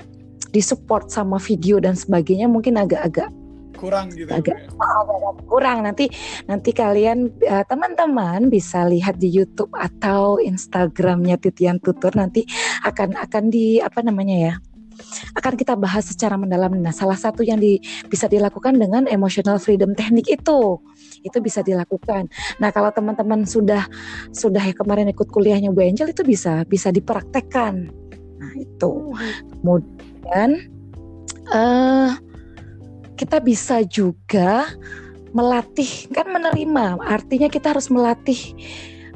di 0.51 0.61
support 0.63 1.11
sama 1.11 1.37
video 1.37 1.77
dan 1.77 1.93
sebagainya 1.93 2.47
mungkin 2.47 2.79
agak-agak 2.79 3.29
kurang 3.77 4.09
gitu 4.09 4.33
agak, 4.33 4.57
ya. 4.57 4.73
agak 4.73 5.45
kurang 5.45 5.85
nanti 5.85 6.09
nanti 6.49 6.73
kalian 6.73 7.29
eh, 7.45 7.63
teman-teman 7.69 8.49
bisa 8.49 8.89
lihat 8.89 9.21
di 9.21 9.29
YouTube 9.29 9.69
atau 9.77 10.41
Instagramnya 10.41 11.37
Titian 11.37 11.77
Tutur 11.77 12.09
nanti 12.17 12.41
akan 12.81 13.13
akan 13.13 13.53
di 13.53 13.77
apa 13.77 14.01
namanya 14.01 14.37
ya 14.49 14.55
akan 15.37 15.53
kita 15.53 15.77
bahas 15.77 16.09
secara 16.09 16.35
mendalam. 16.35 16.73
Nah, 16.81 16.93
salah 16.93 17.17
satu 17.17 17.45
yang 17.45 17.61
di, 17.61 17.77
bisa 18.09 18.25
dilakukan 18.25 18.77
dengan 18.77 19.05
emotional 19.05 19.61
freedom 19.61 19.93
teknik 19.93 20.25
itu, 20.25 20.81
itu 21.27 21.43
bisa 21.43 21.61
dilakukan. 21.61 22.31
Nah, 22.57 22.69
kalau 22.71 22.89
teman-teman 22.89 23.43
sudah 23.43 23.85
sudah 24.31 24.63
ya 24.63 24.73
kemarin 24.73 25.11
ikut 25.11 25.27
kuliahnya 25.27 25.69
Bu 25.75 25.83
Angel 25.83 26.09
itu 26.11 26.23
bisa 26.23 26.63
bisa 26.65 26.89
dipraktekkan. 26.89 27.91
Nah, 28.39 28.53
itu. 28.55 29.11
Kemudian 29.59 30.71
uh, 31.51 32.15
kita 33.19 33.43
bisa 33.43 33.83
juga 33.83 34.71
melatih 35.35 36.09
kan 36.15 36.31
menerima, 36.31 37.03
artinya 37.03 37.51
kita 37.51 37.75
harus 37.75 37.91
melatih 37.91 38.39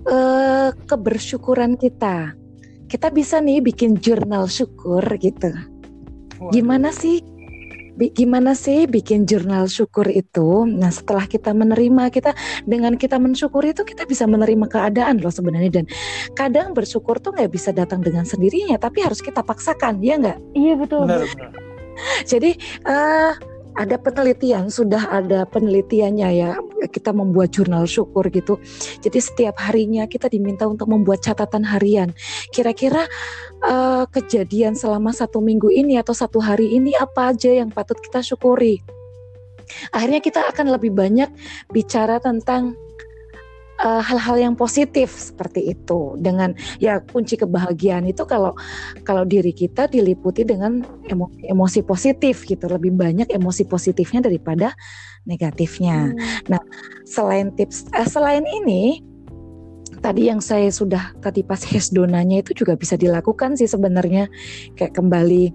uh, 0.05 0.75
kebersyukuran 0.85 1.79
kita 1.79 2.35
kita 2.91 3.07
bisa 3.07 3.39
nih 3.39 3.63
bikin 3.63 3.95
jurnal 4.03 4.51
syukur 4.51 4.99
gitu. 5.23 5.47
Gimana 6.51 6.91
sih? 6.91 7.23
Gimana 8.09 8.57
sih 8.57 8.89
bikin 8.89 9.29
jurnal 9.29 9.69
syukur 9.69 10.09
itu? 10.09 10.65
Nah, 10.65 10.89
setelah 10.89 11.29
kita 11.29 11.53
menerima 11.53 12.09
kita 12.09 12.33
dengan 12.65 12.97
kita 12.97 13.21
mensyukuri 13.21 13.77
itu 13.77 13.85
kita 13.85 14.09
bisa 14.09 14.25
menerima 14.25 14.65
keadaan 14.65 15.21
loh 15.21 15.29
sebenarnya 15.29 15.83
dan 15.83 15.85
kadang 16.33 16.73
bersyukur 16.73 17.21
tuh 17.21 17.37
nggak 17.37 17.53
bisa 17.53 17.69
datang 17.69 18.01
dengan 18.01 18.25
sendirinya, 18.25 18.81
tapi 18.81 19.05
harus 19.05 19.21
kita 19.21 19.45
paksakan, 19.45 20.01
ya 20.01 20.17
nggak? 20.17 20.39
Iya 20.57 20.73
betul. 20.79 21.05
Benar, 21.05 21.29
benar. 21.29 21.51
Jadi 22.25 22.57
uh, 22.89 23.33
ada 23.77 23.95
penelitian, 23.95 24.67
sudah 24.67 25.07
ada 25.11 25.47
penelitiannya 25.47 26.29
ya. 26.35 26.51
Kita 26.91 27.15
membuat 27.15 27.55
jurnal 27.55 27.87
syukur 27.87 28.27
gitu. 28.33 28.59
Jadi 28.99 29.19
setiap 29.21 29.55
harinya 29.61 30.03
kita 30.09 30.27
diminta 30.27 30.67
untuk 30.67 30.91
membuat 30.91 31.23
catatan 31.23 31.63
harian. 31.63 32.11
Kira-kira 32.51 33.07
uh, 33.63 34.03
kejadian 34.11 34.75
selama 34.75 35.15
satu 35.15 35.39
minggu 35.39 35.71
ini 35.71 35.95
atau 36.01 36.11
satu 36.11 36.43
hari 36.43 36.75
ini 36.75 36.91
apa 36.97 37.31
aja 37.31 37.53
yang 37.53 37.71
patut 37.71 37.95
kita 38.01 38.19
syukuri. 38.19 38.83
Akhirnya 39.95 40.19
kita 40.19 40.51
akan 40.51 40.75
lebih 40.75 40.91
banyak 40.91 41.31
bicara 41.71 42.19
tentang 42.19 42.75
uh, 43.81 44.01
hal-hal 44.01 44.37
yang 44.37 44.53
positif 44.53 45.11
seperti 45.11 45.73
itu 45.73 46.15
dengan 46.21 46.53
ya 46.77 47.01
kunci 47.01 47.35
kebahagiaan 47.35 48.05
itu 48.07 48.23
kalau 48.29 48.53
kalau 49.03 49.25
diri 49.25 49.51
kita 49.51 49.89
diliputi 49.89 50.45
dengan 50.45 50.85
emosi, 51.09 51.49
emosi 51.49 51.79
positif 51.83 52.45
gitu 52.45 52.69
lebih 52.69 52.93
banyak 52.93 53.27
emosi 53.29 53.65
positifnya 53.65 54.25
daripada 54.25 54.73
negatifnya. 55.25 56.13
Hmm. 56.13 56.17
Nah 56.57 56.61
selain 57.03 57.53
tips 57.57 57.89
uh, 57.97 58.07
selain 58.07 58.45
ini 58.45 59.01
tadi 60.01 60.29
yang 60.29 60.41
saya 60.41 60.69
sudah 60.73 61.13
tadi 61.21 61.45
pas 61.45 61.61
hesdonanya 61.61 62.41
itu 62.41 62.57
juga 62.65 62.73
bisa 62.73 62.97
dilakukan 62.97 63.53
sih 63.53 63.69
sebenarnya 63.69 64.31
kayak 64.73 64.97
kembali 64.97 65.53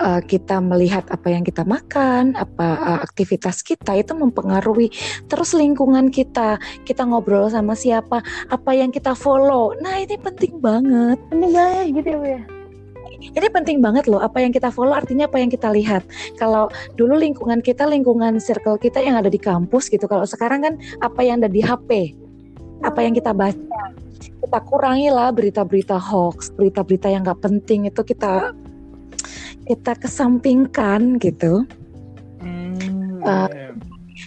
uh, 0.00 0.20
kita 0.24 0.58
melihat 0.62 1.06
apa 1.10 1.28
yang 1.32 1.44
kita 1.44 1.64
makan, 1.66 2.36
apa 2.36 2.66
uh, 2.80 3.00
aktivitas 3.04 3.60
kita 3.64 3.96
itu 3.96 4.12
mempengaruhi 4.16 4.92
terus 5.26 5.52
lingkungan 5.56 6.08
kita. 6.12 6.60
Kita 6.86 7.06
ngobrol 7.06 7.50
sama 7.50 7.74
siapa, 7.76 8.22
apa 8.48 8.70
yang 8.72 8.90
kita 8.92 9.16
follow. 9.16 9.76
Nah, 9.80 10.00
ini 10.00 10.16
penting 10.20 10.58
banget. 10.60 11.18
Penting 11.30 11.52
banget 11.52 11.84
gitu 11.96 12.08
ya, 12.10 12.18
Bu 12.18 12.28
ya. 12.28 12.42
Ini 13.20 13.52
penting 13.52 13.84
banget 13.84 14.08
loh, 14.08 14.16
apa 14.16 14.40
yang 14.40 14.48
kita 14.48 14.72
follow 14.72 14.96
artinya 14.96 15.28
apa 15.28 15.36
yang 15.36 15.52
kita 15.52 15.68
lihat. 15.68 16.02
Kalau 16.40 16.72
dulu 16.96 17.20
lingkungan 17.20 17.60
kita, 17.60 17.84
lingkungan 17.84 18.40
circle 18.40 18.80
kita 18.80 19.04
yang 19.04 19.20
ada 19.20 19.28
di 19.28 19.36
kampus 19.36 19.92
gitu. 19.92 20.08
Kalau 20.08 20.24
sekarang 20.24 20.64
kan 20.64 20.74
apa 21.04 21.20
yang 21.20 21.44
ada 21.44 21.50
di 21.52 21.60
HP, 21.60 22.16
apa 22.80 23.04
yang 23.04 23.12
kita 23.12 23.36
baca. 23.36 23.92
Kita 24.20 24.58
kurangi 24.64 25.12
lah 25.12 25.28
berita-berita 25.36 26.00
hoax, 26.00 26.48
berita-berita 26.56 27.12
yang 27.12 27.22
nggak 27.28 27.44
penting 27.44 27.92
itu 27.92 28.00
kita 28.00 28.56
kita 29.70 29.94
kesampingkan 29.94 31.22
gitu. 31.22 31.62
Hmm, 32.42 33.22
uh, 33.22 33.46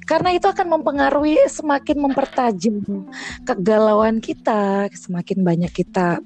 Karena 0.08 0.32
itu 0.32 0.48
akan 0.48 0.80
mempengaruhi 0.80 1.36
semakin 1.52 2.08
mempertajam 2.08 3.06
kegalauan 3.44 4.24
kita, 4.24 4.88
semakin 4.96 5.44
banyak 5.44 5.70
kita 5.70 6.24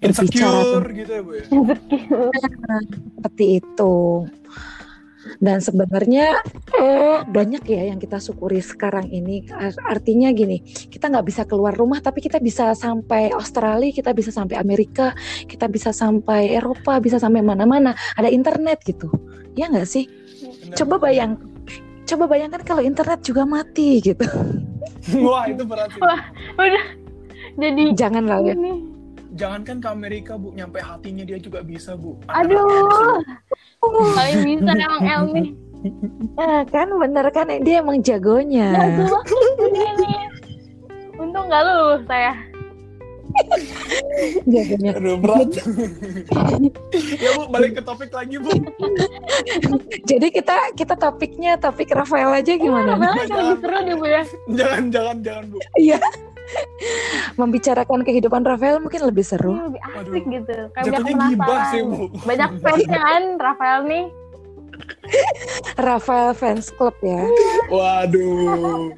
berbicara 0.00 0.80
gitu 0.90 1.12
ya, 1.12 1.22
Bu 1.22 1.32
ya? 1.36 1.44
Seperti 3.16 3.44
itu. 3.62 3.94
Dan 5.40 5.56
sebenarnya 5.64 6.36
eh, 6.76 7.18
banyak 7.24 7.64
ya 7.64 7.88
yang 7.88 7.96
kita 7.96 8.20
syukuri 8.20 8.60
sekarang 8.60 9.08
ini. 9.08 9.48
Artinya 9.88 10.28
gini, 10.36 10.60
kita 10.64 11.08
nggak 11.08 11.26
bisa 11.26 11.42
keluar 11.48 11.72
rumah, 11.72 12.04
tapi 12.04 12.20
kita 12.20 12.36
bisa 12.36 12.76
sampai 12.76 13.32
Australia, 13.32 13.88
kita 13.88 14.12
bisa 14.12 14.28
sampai 14.28 14.60
Amerika, 14.60 15.16
kita 15.48 15.64
bisa 15.72 15.96
sampai 15.96 16.52
Eropa, 16.52 17.00
bisa 17.00 17.16
sampai 17.16 17.40
mana-mana. 17.40 17.96
Ada 18.20 18.28
internet 18.28 18.84
gitu, 18.84 19.08
ya 19.56 19.72
nggak 19.72 19.88
sih? 19.88 20.04
Bener. 20.44 20.76
Coba 20.76 20.94
bayang, 21.00 21.40
coba 22.04 22.24
bayangkan 22.28 22.60
kalau 22.60 22.84
internet 22.84 23.24
juga 23.24 23.48
mati 23.48 24.04
gitu. 24.04 24.28
Wah 25.24 25.48
itu 25.48 25.64
berat 25.64 25.88
sih. 25.96 26.04
Wah. 26.04 26.20
Udah 26.60 26.84
jadi 27.56 27.82
Jangan 27.96 28.24
lah 28.28 28.44
ya. 28.44 28.54
Jangankan 29.30 29.78
ke 29.78 29.88
Amerika 29.88 30.32
bu, 30.36 30.52
nyampe 30.52 30.82
hatinya 30.82 31.24
dia 31.24 31.38
juga 31.40 31.64
bisa 31.64 31.94
bu. 31.96 32.18
Aduh. 32.28 33.22
Paling 33.80 34.38
bisa 34.44 34.72
emang 34.76 35.02
El 35.08 35.22
nih. 35.32 35.48
Eh, 36.36 36.60
kan 36.68 36.92
bener 36.92 37.24
kan 37.32 37.48
dia 37.64 37.80
emang 37.80 38.04
jagonya. 38.04 38.76
Jago 38.76 39.08
banget 39.08 39.72
ini. 39.96 40.12
Untung 41.16 41.48
nggak 41.48 41.62
lulus 41.64 42.04
saya. 42.04 42.36
Jagonya. 44.44 44.92
Aduh 45.00 45.16
berat. 45.16 45.48
ya 47.24 47.30
bu, 47.40 47.42
balik 47.48 47.80
ke 47.80 47.82
topik 47.88 48.12
lagi 48.12 48.36
bu. 48.36 48.52
Jadi 50.04 50.28
kita 50.28 50.76
kita 50.76 50.94
topiknya 51.00 51.56
topik 51.56 51.88
Rafael 51.96 52.36
aja 52.36 52.52
gimana? 52.60 53.00
Malah 53.00 53.16
lebih 53.24 53.64
seru 53.64 53.78
deh 53.80 53.96
bu 53.96 54.04
ya. 54.04 54.22
Jangan, 54.52 54.82
jangan, 54.92 55.16
jangan 55.24 55.44
bu. 55.48 55.56
Iya. 55.80 55.98
Membicarakan 57.36 58.00
kehidupan 58.04 58.42
Rafael 58.44 58.80
mungkin 58.80 59.00
lebih 59.04 59.24
seru. 59.24 59.54
Ini 59.56 59.64
lebih 59.68 59.82
asik 59.84 60.00
Aduh. 60.00 60.32
gitu. 60.32 60.56
Kayak 60.74 60.84
Jatuhnya 60.86 61.26
gibah 61.32 61.60
sih 61.70 61.80
bu. 61.84 61.96
Banyak 62.24 62.50
fansnya 62.60 63.00
kan 63.00 63.22
Rafael 63.40 63.80
nih. 63.86 64.04
Rafael 65.88 66.30
fans 66.36 66.66
club 66.74 66.96
ya. 67.04 67.22
Waduh. 67.68 68.92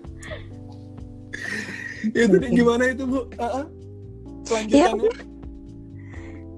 itu 2.18 2.34
nih, 2.38 2.50
gimana 2.50 2.82
itu 2.90 3.04
bu? 3.06 3.20
Ah, 3.38 3.62
ah. 3.62 3.64
Selanjutnya. 4.42 5.10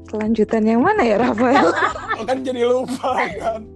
Kelanjutan 0.09 0.63
yang 0.63 0.81
mana 0.81 1.03
ya 1.03 1.17
Rafael? 1.21 1.69
Oh, 2.15 2.23
kan 2.23 2.47
jadi 2.47 2.63
lupa 2.63 3.27
kan. 3.43 3.67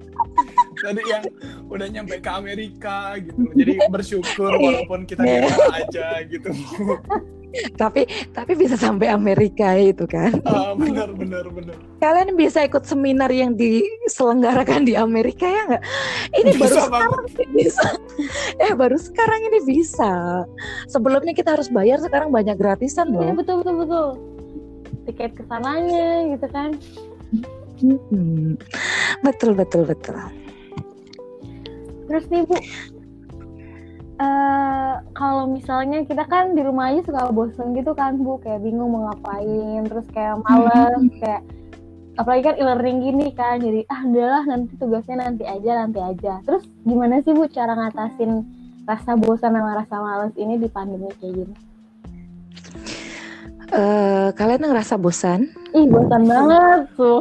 Tadi 0.78 1.02
yang 1.04 1.24
udah 1.68 1.86
nyampe 1.90 2.16
ke 2.22 2.30
Amerika 2.30 3.18
gitu. 3.18 3.40
Jadi 3.58 3.72
bersyukur 3.90 4.50
walaupun 4.54 5.04
kita 5.04 5.22
di 5.24 5.36
rumah 5.44 5.74
aja 5.74 6.06
gitu. 6.26 6.50
tapi 7.80 8.04
tapi 8.36 8.52
bisa 8.60 8.76
sampai 8.76 9.08
Amerika 9.08 9.72
itu 9.74 10.04
kan. 10.04 10.36
Ah, 10.44 10.76
benar 10.76 11.10
benar 11.16 11.48
benar. 11.48 11.76
Kalian 11.96 12.36
bisa 12.36 12.60
ikut 12.62 12.84
seminar 12.84 13.32
yang 13.32 13.56
diselenggarakan 13.56 14.84
di 14.84 14.94
Amerika 14.94 15.48
ya 15.48 15.62
nggak? 15.64 15.84
Ini 16.36 16.50
baru 16.60 16.74
Bisa 16.76 16.80
sekarang 16.84 17.24
ini 17.24 17.46
bisa. 17.56 17.86
Eh 18.60 18.72
baru 18.76 18.96
sekarang 19.00 19.40
ini 19.48 19.58
bisa. 19.64 20.12
Sebelumnya 20.92 21.32
kita 21.32 21.56
harus 21.56 21.72
bayar, 21.72 21.98
sekarang 22.04 22.28
banyak 22.28 22.56
gratisan 22.60 23.10
loh. 23.16 23.32
betul 23.32 23.64
betul 23.64 23.76
betul. 23.80 24.08
Tiket 25.08 25.32
ke 25.40 25.42
sananya 25.48 26.28
gitu 26.36 26.46
kan. 26.52 26.70
Hmm. 27.80 28.58
Betul 29.22 29.54
betul 29.54 29.86
betul. 29.86 30.18
Terus 32.08 32.24
nih 32.32 32.42
Bu, 32.48 32.56
eh 34.18 34.94
kalau 35.12 35.44
misalnya 35.46 36.02
kita 36.08 36.24
kan 36.24 36.56
di 36.56 36.64
rumah 36.64 36.90
aja 36.90 37.04
suka 37.04 37.30
bosen 37.30 37.76
gitu 37.76 37.92
kan 37.92 38.16
Bu, 38.18 38.40
kayak 38.40 38.64
bingung 38.64 38.96
mau 38.96 39.12
ngapain, 39.12 39.84
terus 39.86 40.08
kayak 40.10 40.40
males, 40.48 41.04
kayak 41.20 41.44
apalagi 42.18 42.50
kan 42.50 42.56
e-learning 42.58 42.98
gini 43.04 43.28
kan, 43.36 43.62
jadi 43.62 43.86
ah 43.92 44.00
udahlah 44.08 44.42
nanti 44.48 44.74
tugasnya 44.80 45.22
nanti 45.22 45.44
aja, 45.46 45.86
nanti 45.86 46.00
aja. 46.02 46.40
Terus 46.42 46.66
gimana 46.82 47.22
sih 47.22 47.36
Bu 47.36 47.46
cara 47.46 47.76
ngatasin 47.76 48.42
rasa 48.88 49.14
bosan 49.20 49.52
sama 49.52 49.76
rasa 49.76 50.00
males 50.00 50.32
ini 50.40 50.56
di 50.56 50.66
pandemi 50.66 51.12
kayak 51.20 51.44
gini? 51.44 51.54
Eh, 53.68 54.32
kalian 54.32 54.64
ngerasa 54.64 54.96
bosan? 54.96 55.44
Ih 55.76 55.84
bosan 55.92 56.24
banget 56.24 56.88
tuh, 56.96 57.20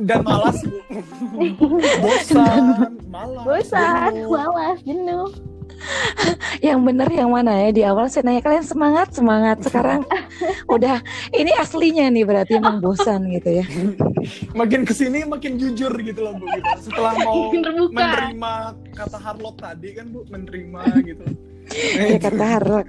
Dan 0.00 0.24
malas 0.28 0.58
bu. 0.64 0.78
Bosan, 2.00 2.96
malas. 3.12 3.44
bosan, 3.44 4.12
jenuh. 4.16 4.28
malas, 4.32 4.78
jenuh. 4.88 5.28
Yang 6.66 6.78
bener 6.86 7.08
yang 7.10 7.30
mana 7.34 7.58
ya? 7.58 7.68
Di 7.74 7.82
awal 7.82 8.06
saya 8.06 8.30
nanya 8.30 8.38
kalian 8.40 8.62
semangat 8.62 9.10
semangat. 9.12 9.58
Sekarang 9.66 10.06
udah 10.74 11.02
ini 11.34 11.50
aslinya 11.58 12.06
nih 12.06 12.22
berarti 12.22 12.56
emang 12.56 12.78
bosan 12.78 13.26
gitu 13.34 13.60
ya. 13.60 13.66
Makin 14.54 14.86
ke 14.86 14.94
sini 14.94 15.26
makin 15.26 15.58
jujur 15.58 15.90
gitu 15.90 16.20
loh 16.22 16.38
bu. 16.38 16.46
Gitu. 16.46 16.86
Setelah 16.86 17.18
mau 17.26 17.50
Makin 17.50 17.60
terbuka. 17.66 17.98
menerima 17.98 18.54
kata 18.94 19.18
Harlot 19.18 19.56
tadi 19.58 19.88
kan 19.98 20.06
bu, 20.14 20.22
menerima 20.30 20.82
gitu. 21.02 21.24
Ya 21.98 22.18
kata 22.20 22.44
Harlock. 22.46 22.86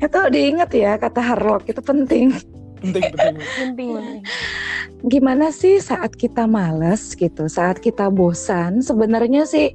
Itu 0.00 0.18
diingat 0.32 0.70
ya 0.72 0.96
kata 0.96 1.20
Harlock 1.20 1.68
itu 1.68 1.80
penting. 1.84 2.32
penting. 2.80 3.04
Penting 3.12 3.36
penting. 3.92 3.92
Gimana 5.06 5.48
sih 5.48 5.80
saat 5.80 6.12
kita 6.16 6.44
males 6.44 7.16
gitu, 7.16 7.48
saat 7.48 7.80
kita 7.80 8.12
bosan, 8.12 8.84
sebenarnya 8.84 9.48
sih 9.48 9.72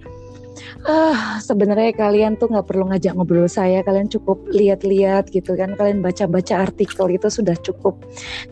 eh 0.85 1.17
sebenarnya 1.43 1.91
kalian 1.97 2.39
tuh 2.39 2.47
nggak 2.47 2.69
perlu 2.69 2.87
ngajak 2.87 3.17
ngobrol 3.17 3.49
saya, 3.49 3.81
kalian 3.83 4.07
cukup 4.07 4.39
lihat-lihat 4.53 5.33
gitu 5.33 5.57
kan, 5.57 5.73
kalian 5.75 5.99
baca-baca 5.99 6.69
artikel 6.69 7.09
itu 7.11 7.27
sudah 7.27 7.57
cukup. 7.59 7.97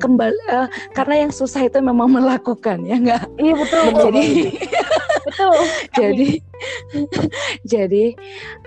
Kembali 0.01 0.35
eh, 0.49 0.67
karena 0.97 1.27
yang 1.27 1.31
susah 1.31 1.63
itu 1.69 1.77
memang 1.79 2.09
melakukan 2.09 2.83
ya 2.83 2.97
nggak. 2.97 3.23
Iya 3.37 3.53
betul, 3.55 3.83
Betul 3.85 4.11
Jadi 4.11 4.25
betul. 5.23 5.55
jadi 5.99 6.29
jadi 7.73 8.05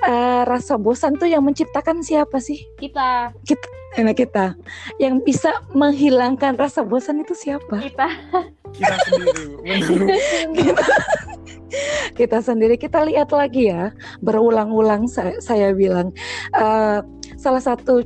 eh, 0.03 0.43
rasa 0.47 0.81
bosan 0.81 1.19
tuh 1.21 1.29
yang 1.29 1.45
menciptakan 1.45 2.01
siapa 2.01 2.41
sih? 2.41 2.65
Kita, 2.81 3.35
Enak 3.97 4.17
kita. 4.17 4.53
Yang 5.01 5.15
bisa 5.25 5.51
menghilangkan 5.73 6.57
rasa 6.61 6.85
bosan 6.85 7.25
itu 7.25 7.33
siapa? 7.33 7.81
kita. 7.81 8.09
Kita 8.77 8.97
sendiri. 9.09 9.45
Bener. 9.65 10.77
kita 12.19 12.39
sendiri 12.41 12.77
kita 12.81 13.05
lihat 13.05 13.29
lagi 13.35 13.69
ya 13.69 13.93
berulang-ulang 14.25 15.05
saya, 15.11 15.37
saya 15.43 15.77
bilang 15.77 16.15
eh, 16.57 17.01
salah 17.37 17.61
satu 17.61 18.01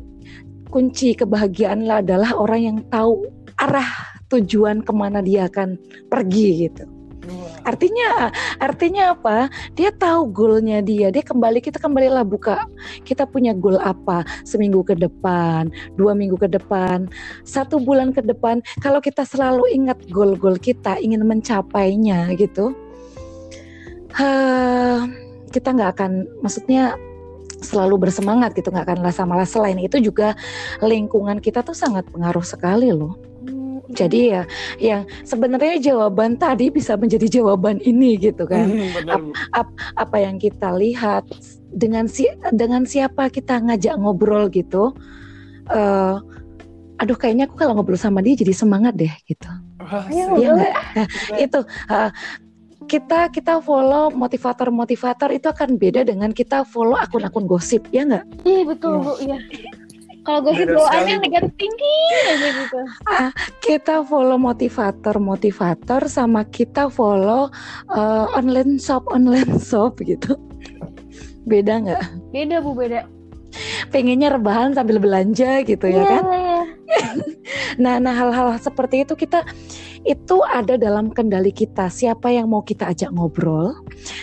kunci 0.70 1.14
kebahagiaan 1.14 1.86
adalah 1.86 2.34
orang 2.34 2.60
yang 2.62 2.78
tahu 2.90 3.26
arah 3.58 3.86
tujuan 4.30 4.82
ke 4.82 4.92
mana 4.94 5.22
dia 5.22 5.50
akan 5.50 5.78
pergi 6.06 6.70
gitu 6.70 6.99
artinya 7.64 8.32
artinya 8.58 9.16
apa? 9.16 9.48
Dia 9.74 9.90
tahu 9.94 10.30
goalnya 10.30 10.80
dia. 10.84 11.08
Dia 11.12 11.24
kembali 11.24 11.60
kita 11.62 11.78
kembalilah 11.80 12.24
buka. 12.24 12.66
Kita 13.04 13.24
punya 13.28 13.52
goal 13.56 13.78
apa? 13.80 14.24
Seminggu 14.44 14.82
ke 14.84 14.94
depan 14.96 15.70
dua 15.96 16.12
minggu 16.16 16.36
ke 16.36 16.48
depan 16.50 17.08
satu 17.44 17.80
bulan 17.80 18.12
ke 18.14 18.22
depan. 18.24 18.60
Kalau 18.80 19.00
kita 19.02 19.24
selalu 19.24 19.68
ingat 19.72 19.98
goal-goal 20.10 20.56
kita 20.60 20.98
ingin 21.00 21.24
mencapainya 21.24 22.32
gitu 22.36 22.72
eh, 24.18 24.98
kita 25.50 25.68
nggak 25.74 25.90
akan 25.98 26.12
maksudnya 26.42 26.94
selalu 27.60 28.08
bersemangat 28.08 28.56
gitu 28.56 28.72
nggak 28.72 28.88
akan 28.88 29.00
rasa 29.04 29.22
malas. 29.28 29.52
Selain 29.52 29.76
itu 29.76 30.00
juga 30.00 30.34
lingkungan 30.80 31.38
kita 31.38 31.60
tuh 31.60 31.76
sangat 31.76 32.08
pengaruh 32.08 32.44
sekali 32.44 32.90
loh 32.90 33.29
jadi 33.90 34.20
ya 34.22 34.42
yang 34.78 35.02
sebenarnya 35.26 35.82
jawaban 35.82 36.38
tadi 36.38 36.70
bisa 36.70 36.94
menjadi 36.94 37.40
jawaban 37.42 37.82
ini 37.82 38.16
gitu 38.16 38.46
kan 38.46 38.70
bener 38.70 39.18
bu. 39.18 39.30
apa 39.98 40.16
yang 40.18 40.38
kita 40.38 40.74
lihat 40.78 41.26
dengan 41.70 42.06
si 42.06 42.26
dengan 42.54 42.86
siapa 42.86 43.30
kita 43.30 43.58
ngajak 43.62 43.94
ngobrol 43.98 44.46
gitu 44.50 44.94
eh 45.70 46.16
aduh 47.00 47.16
kayaknya 47.16 47.48
aku 47.48 47.56
kalau 47.56 47.72
ngobrol 47.72 47.96
sama 47.96 48.20
dia 48.20 48.36
jadi 48.36 48.52
semangat 48.52 48.92
deh 48.92 49.12
gitu 49.24 49.48
Wah, 49.80 50.04
Ayo, 50.12 50.36
Iya? 50.36 50.50
Nah, 50.52 50.74
itu 51.44 51.60
eh, 51.88 52.10
kita 52.84 53.30
kita 53.32 53.62
follow 53.62 54.10
motivator-motivator 54.12 55.30
itu 55.32 55.46
akan 55.46 55.78
beda 55.78 56.02
dengan 56.02 56.34
kita 56.34 56.66
follow 56.66 56.98
akun-akun 56.98 57.46
gosip 57.46 57.86
ya 57.94 58.02
nggak? 58.02 58.24
Iya 58.42 58.62
betul 58.66 59.00
bu, 59.00 59.14
iya. 59.22 59.38
Kalau 60.20 60.40
gosip 60.44 60.68
sekali, 60.68 61.16
Bu. 61.16 61.22
negatif 61.24 61.52
tinggi 61.56 61.96
aja 62.28 62.48
gitu. 62.60 62.78
Kita 63.64 63.94
follow 64.04 64.36
motivator-motivator 64.36 66.06
sama 66.12 66.44
kita 66.48 66.92
follow 66.92 67.48
eh, 67.88 68.26
online 68.36 68.76
shop 68.76 69.08
online 69.08 69.56
shop 69.56 69.96
gitu. 70.04 70.36
Beda 71.48 71.80
nggak? 71.80 72.02
Beda 72.36 72.60
bu, 72.60 72.76
beda. 72.76 73.08
Pengennya 73.90 74.30
rebahan 74.38 74.76
sambil 74.76 75.02
belanja 75.02 75.66
gitu 75.66 75.86
ya 75.90 76.04
Iya, 76.04 76.04
kan? 76.06 76.24
iya. 76.30 76.60
Nah, 77.82 77.96
nah 77.98 78.12
hal-hal 78.14 78.54
seperti 78.60 79.02
itu 79.06 79.14
kita 79.16 79.42
itu 80.04 80.36
ada 80.46 80.76
dalam 80.76 81.10
kendali 81.10 81.50
kita. 81.50 81.88
Siapa 81.88 82.28
yang 82.30 82.50
mau 82.50 82.62
kita 82.62 82.92
ajak 82.92 83.10
ngobrol, 83.14 83.72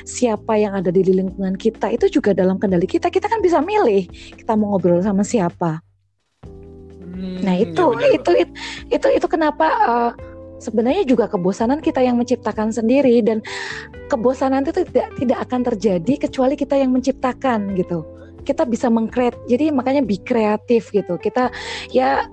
siapa 0.07 0.55
yang 0.57 0.77
ada 0.77 0.93
di 0.93 1.01
lingkungan 1.03 1.57
kita 1.57 1.89
itu 1.91 2.07
juga 2.07 2.31
dalam 2.37 2.61
kendali 2.61 2.85
kita. 2.85 3.09
Kita 3.11 3.27
kan 3.27 3.41
bisa 3.41 3.59
milih 3.63 4.07
kita 4.35 4.53
mau 4.55 4.75
ngobrol 4.75 5.01
sama 5.01 5.25
siapa. 5.25 5.86
Hmm, 7.17 7.41
Nah 7.41 7.55
itu 7.57 7.83
Bu. 7.83 7.97
itu, 7.97 8.31
itu 8.45 8.57
itu 8.93 9.07
itu 9.09 9.27
kenapa 9.27 9.67
eh, 9.67 10.11
sebenarnya 10.61 11.03
juga 11.05 11.25
kebosanan 11.29 11.81
kita 11.81 12.01
yang 12.01 12.17
menciptakan 12.17 12.69
sendiri 12.69 13.21
dan 13.25 13.41
kebosanan 14.09 14.65
itu 14.65 14.85
tidak 14.85 15.09
tidak 15.17 15.37
akan 15.49 15.61
terjadi 15.65 16.13
kecuali 16.29 16.53
kita 16.53 16.77
yang 16.77 16.93
menciptakan 16.93 17.73
gitu. 17.73 18.05
Kita 18.45 18.63
bisa 18.63 18.87
mengcreate 18.87 19.37
jadi 19.49 19.73
makanya 19.73 20.05
be 20.05 20.21
kreatif 20.21 20.93
gitu. 20.93 21.17
Kita 21.19 21.51
ya 21.91 22.29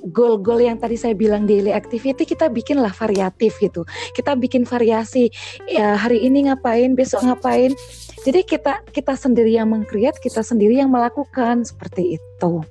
goal-goal 0.00 0.64
yang 0.64 0.80
tadi 0.80 0.96
saya 0.96 1.12
bilang 1.12 1.44
daily 1.44 1.76
activity 1.76 2.24
kita 2.24 2.48
bikinlah 2.48 2.94
variatif 2.96 3.60
gitu. 3.60 3.84
Kita 4.16 4.32
bikin 4.38 4.64
variasi 4.64 5.28
ya 5.68 5.98
hari 5.98 6.24
ini 6.24 6.48
ngapain 6.48 6.96
besok 6.96 7.26
ngapain. 7.28 7.76
Jadi 8.24 8.40
kita 8.48 8.80
kita 8.88 9.12
sendiri 9.18 9.52
yang 9.52 9.68
mengcreate 9.68 10.16
kita 10.22 10.40
sendiri 10.40 10.80
yang 10.80 10.88
melakukan 10.88 11.68
seperti 11.68 12.16
itu 12.16 12.64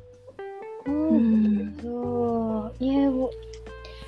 Hmm, 0.90 1.10
hmm. 1.12 1.66
tuh. 1.78 2.62
Iya, 2.80 3.04
Bu. 3.08 3.26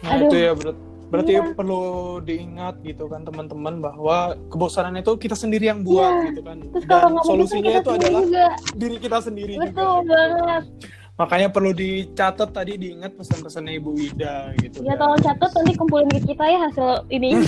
Nah 0.01 0.09
Aduh. 0.11 0.25
itu 0.25 0.37
ya 0.37 0.51
ber- 0.51 0.79
berarti 1.07 1.31
Iya. 1.33 1.43
perlu 1.51 1.81
diingat 2.19 2.75
gitu 2.81 3.03
kan 3.05 3.21
teman-teman 3.21 3.73
bahwa 3.79 4.17
kebosanan 4.47 4.95
itu 4.95 5.11
kita 5.15 5.35
sendiri 5.35 5.67
yang 5.67 5.81
buat 5.81 6.07
Iya. 6.07 6.25
gitu 6.27 6.41
kan. 6.41 6.57
Terus 6.63 6.85
kalau 6.85 6.99
Dan 6.99 7.11
ngomong 7.11 7.27
solusinya 7.27 7.69
kita 7.69 7.79
itu 7.79 7.89
adalah 7.91 8.21
juga. 8.23 8.45
diri 8.73 8.97
kita 8.97 9.17
sendiri 9.19 9.53
Betul 9.57 9.75
juga. 9.99 10.07
banget. 10.07 10.63
Makanya 11.11 11.47
perlu 11.49 11.71
dicatat 11.71 12.49
tadi 12.49 12.73
diingat 12.75 13.13
pesan-pesannya 13.13 13.77
Ibu 13.77 13.89
Wida 13.93 14.35
gitu. 14.57 14.81
Ya 14.81 14.95
kan. 14.95 15.05
tolong 15.05 15.21
catat 15.21 15.49
nanti 15.53 15.71
kumpulin 15.75 16.09
ke 16.09 16.19
kita 16.25 16.43
ya 16.43 16.59
hasil 16.63 16.89
ini. 17.09 17.29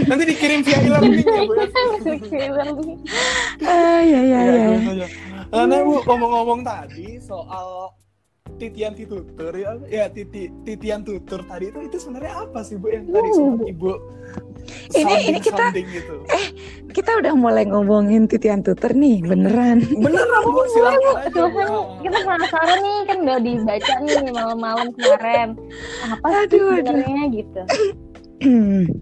Nanti 0.00 0.22
dikirim 0.24 0.60
via 0.62 0.78
e-learning 0.78 1.18
ya 1.20 1.42
Bu. 1.42 1.52
ya? 1.52 1.66
ah 3.64 4.00
ya 4.00 4.20
ya 4.22 4.40
Iya, 4.40 4.40
ya 4.40 4.68
gitu. 4.76 5.06
Karena 5.50 5.76
Bu 5.82 5.94
ngomong-ngomong 6.00 6.60
tadi 6.62 7.18
soal 7.20 7.90
titian 8.56 8.92
tutur 8.94 9.52
ya, 9.52 9.76
ya 9.86 10.08
titi, 10.08 10.50
titian 10.62 11.00
tutur 11.00 11.42
tadi 11.42 11.68
itu 11.68 11.78
itu 11.82 11.96
sebenarnya 11.96 12.34
apa 12.42 12.60
sih 12.60 12.74
Bu 12.74 12.88
yang 12.88 13.06
tadi 13.06 13.28
Uh. 13.28 13.34
sempat 13.34 13.66
Ibu 13.68 13.92
Ini- 14.92 15.22
ini 15.26 15.38
kita- 15.40 15.72
gitu. 15.72 16.14
kita 16.92 17.10
udah 17.18 17.32
mulai 17.34 17.64
ngomongin 17.64 18.26
titian 18.26 18.60
tutor 18.60 18.92
nih 18.92 19.18
beneran 19.20 19.82
Beneran 19.82 20.42
Bu, 20.44 20.62
silakan 20.68 21.14
aja. 21.16 21.42
Bu. 21.48 21.64
Kita 22.00 22.18
penasaran 22.20 22.78
nih 22.78 22.98
kan 23.04 23.16
udah 23.20 23.38
dibaca 23.40 23.92
nih 23.98 24.30
malam-malam 24.30 24.86
kemarin. 24.94 25.48
Apa 26.06 26.26
sih 26.28 26.38
Aduh, 26.46 26.66
aduh. 26.70 26.76
sebenarnya 26.76 27.24
gitu? 27.32 27.60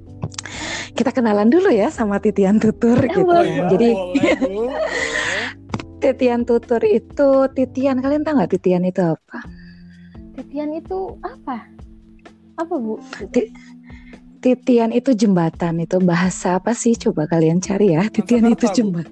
kita 0.99 1.11
kenalan 1.13 1.47
dulu 1.47 1.71
ya 1.71 1.89
sama 1.89 2.19
titian 2.19 2.59
tutur 2.59 2.99
gitu. 2.99 3.23
Oh 3.23 3.29
boleh. 3.29 3.67
Jadi. 3.69 3.91
Boleh. 3.95 4.71
Titian 5.99 6.47
tutur 6.47 6.83
itu 6.87 7.31
titian 7.53 7.99
kalian 7.99 8.23
tahu 8.23 8.39
nggak 8.39 8.53
titian 8.55 8.87
itu 8.87 9.03
apa? 9.03 9.39
Titian 10.39 10.71
itu 10.75 11.19
apa? 11.23 11.67
Apa 12.59 12.75
Bu? 12.79 13.03
Ti- 13.35 13.51
Titian 14.39 14.95
itu 14.95 15.19
jembatan 15.19 15.83
itu 15.83 15.99
bahasa 15.99 16.63
apa 16.63 16.71
sih? 16.71 16.95
Coba 16.95 17.27
kalian 17.27 17.59
cari 17.59 17.99
ya. 17.99 18.07
Titian 18.07 18.47
itu 18.47 18.71
jembatan. 18.71 19.11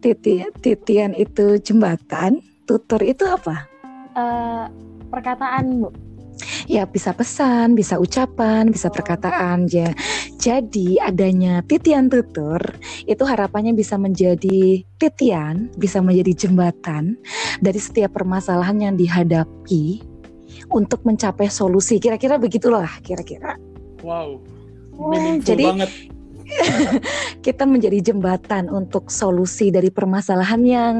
Titian, 0.00 0.48
titian 0.64 1.12
itu 1.12 1.60
jembatan. 1.60 2.40
Tutur 2.64 3.04
itu 3.04 3.28
apa? 3.28 3.68
Eh, 4.16 4.64
perkataan 5.12 5.84
Bu. 5.84 5.88
Ya 6.66 6.88
bisa 6.88 7.12
pesan, 7.12 7.76
bisa 7.76 8.00
ucapan, 8.00 8.72
bisa 8.72 8.88
perkataan 8.90 9.68
ya. 9.70 9.92
Jadi 10.40 10.98
adanya 10.98 11.62
titian 11.64 12.10
tutur 12.10 12.60
itu 13.04 13.22
harapannya 13.22 13.76
bisa 13.76 13.94
menjadi 14.00 14.82
titian, 14.98 15.70
bisa 15.78 16.00
menjadi 16.00 16.46
jembatan 16.46 17.16
dari 17.60 17.80
setiap 17.80 18.16
permasalahan 18.16 18.80
yang 18.80 18.94
dihadapi 18.96 20.02
untuk 20.72 21.04
mencapai 21.04 21.48
solusi. 21.52 22.00
Kira-kira 22.00 22.40
begitulah, 22.40 22.90
kira-kira. 23.04 23.56
Wow. 24.02 24.40
Jadi- 25.42 25.68
banget. 25.68 25.92
Kita 27.46 27.64
menjadi 27.64 28.12
jembatan 28.12 28.68
untuk 28.68 29.08
solusi 29.08 29.72
dari 29.72 29.88
permasalahan 29.88 30.62
yang 30.64 30.96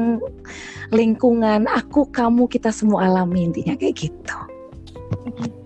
lingkungan 0.89 1.69
aku, 1.69 2.09
kamu, 2.09 2.49
kita 2.49 2.73
semua 2.73 3.05
alami 3.05 3.53
intinya 3.53 3.77
kayak 3.77 4.09
gitu. 4.09 4.37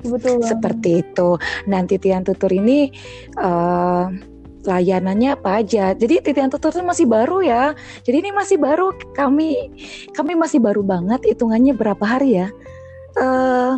Betul. 0.06 0.44
Seperti 0.44 1.04
itu. 1.04 1.30
Nanti 1.68 2.00
titian 2.00 2.24
tutur 2.24 2.50
ini 2.52 2.90
eh, 3.36 4.06
layanannya 4.66 5.40
apa 5.40 5.64
aja. 5.64 5.96
Jadi 5.96 6.20
titian 6.24 6.52
tutur 6.52 6.72
itu 6.72 6.84
masih 6.84 7.06
baru 7.08 7.44
ya. 7.44 7.76
Jadi 8.04 8.28
ini 8.28 8.32
masih 8.36 8.60
baru. 8.60 8.92
Kami 9.16 9.72
kami 10.16 10.34
masih 10.36 10.60
baru 10.60 10.84
banget. 10.84 11.24
Hitungannya 11.24 11.74
berapa 11.76 12.04
hari 12.04 12.44
ya? 12.44 12.48
Eh 13.20 13.74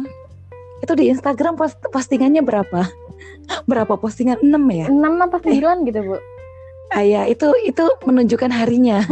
itu 0.82 0.94
di 0.98 1.14
Instagram 1.14 1.54
post, 1.56 1.78
postingannya 1.94 2.42
berapa? 2.42 2.90
Berapa 3.70 4.00
postingan? 4.02 4.42
6 4.42 4.50
ya? 4.74 4.86
Enam 4.90 5.22
apa 5.22 5.38
sembilan 5.38 5.86
gitu 5.86 6.00
Bu? 6.02 6.18
Ah 6.92 7.06
ya, 7.06 7.30
itu 7.30 7.54
itu 7.64 7.86
menunjukkan 8.06 8.52
harinya. 8.52 9.06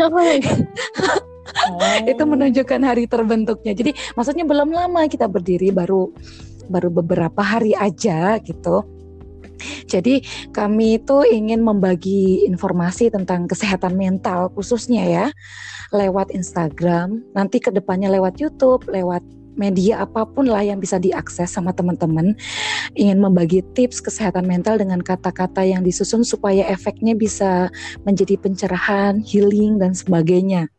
Oh. 1.50 1.82
itu 2.06 2.24
menunjukkan 2.24 2.82
hari 2.86 3.10
terbentuknya. 3.10 3.74
Jadi 3.74 3.92
maksudnya 4.14 4.46
belum 4.46 4.70
lama 4.70 5.10
kita 5.10 5.26
berdiri 5.26 5.74
baru 5.74 6.14
baru 6.70 6.94
beberapa 6.94 7.42
hari 7.42 7.74
aja 7.76 8.38
gitu. 8.40 8.86
Jadi 9.90 10.24
kami 10.56 11.02
itu 11.04 11.26
ingin 11.28 11.60
membagi 11.60 12.48
informasi 12.48 13.12
tentang 13.12 13.50
kesehatan 13.50 14.00
mental 14.00 14.48
khususnya 14.56 15.04
ya 15.04 15.26
lewat 15.92 16.32
Instagram, 16.32 17.26
nanti 17.34 17.58
ke 17.60 17.74
depannya 17.74 18.08
lewat 18.14 18.40
YouTube, 18.40 18.86
lewat 18.88 19.26
media 19.60 20.08
apa 20.08 20.24
pun 20.24 20.48
lah 20.48 20.64
yang 20.64 20.80
bisa 20.80 20.96
diakses 20.96 21.52
sama 21.52 21.76
teman-teman 21.76 22.32
ingin 22.96 23.20
membagi 23.20 23.60
tips 23.76 24.00
kesehatan 24.00 24.48
mental 24.48 24.80
dengan 24.80 25.04
kata-kata 25.04 25.68
yang 25.68 25.84
disusun 25.84 26.24
supaya 26.24 26.64
efeknya 26.72 27.12
bisa 27.12 27.68
menjadi 28.08 28.40
pencerahan, 28.40 29.20
healing 29.20 29.76
dan 29.76 29.92
sebagainya. 29.92 30.72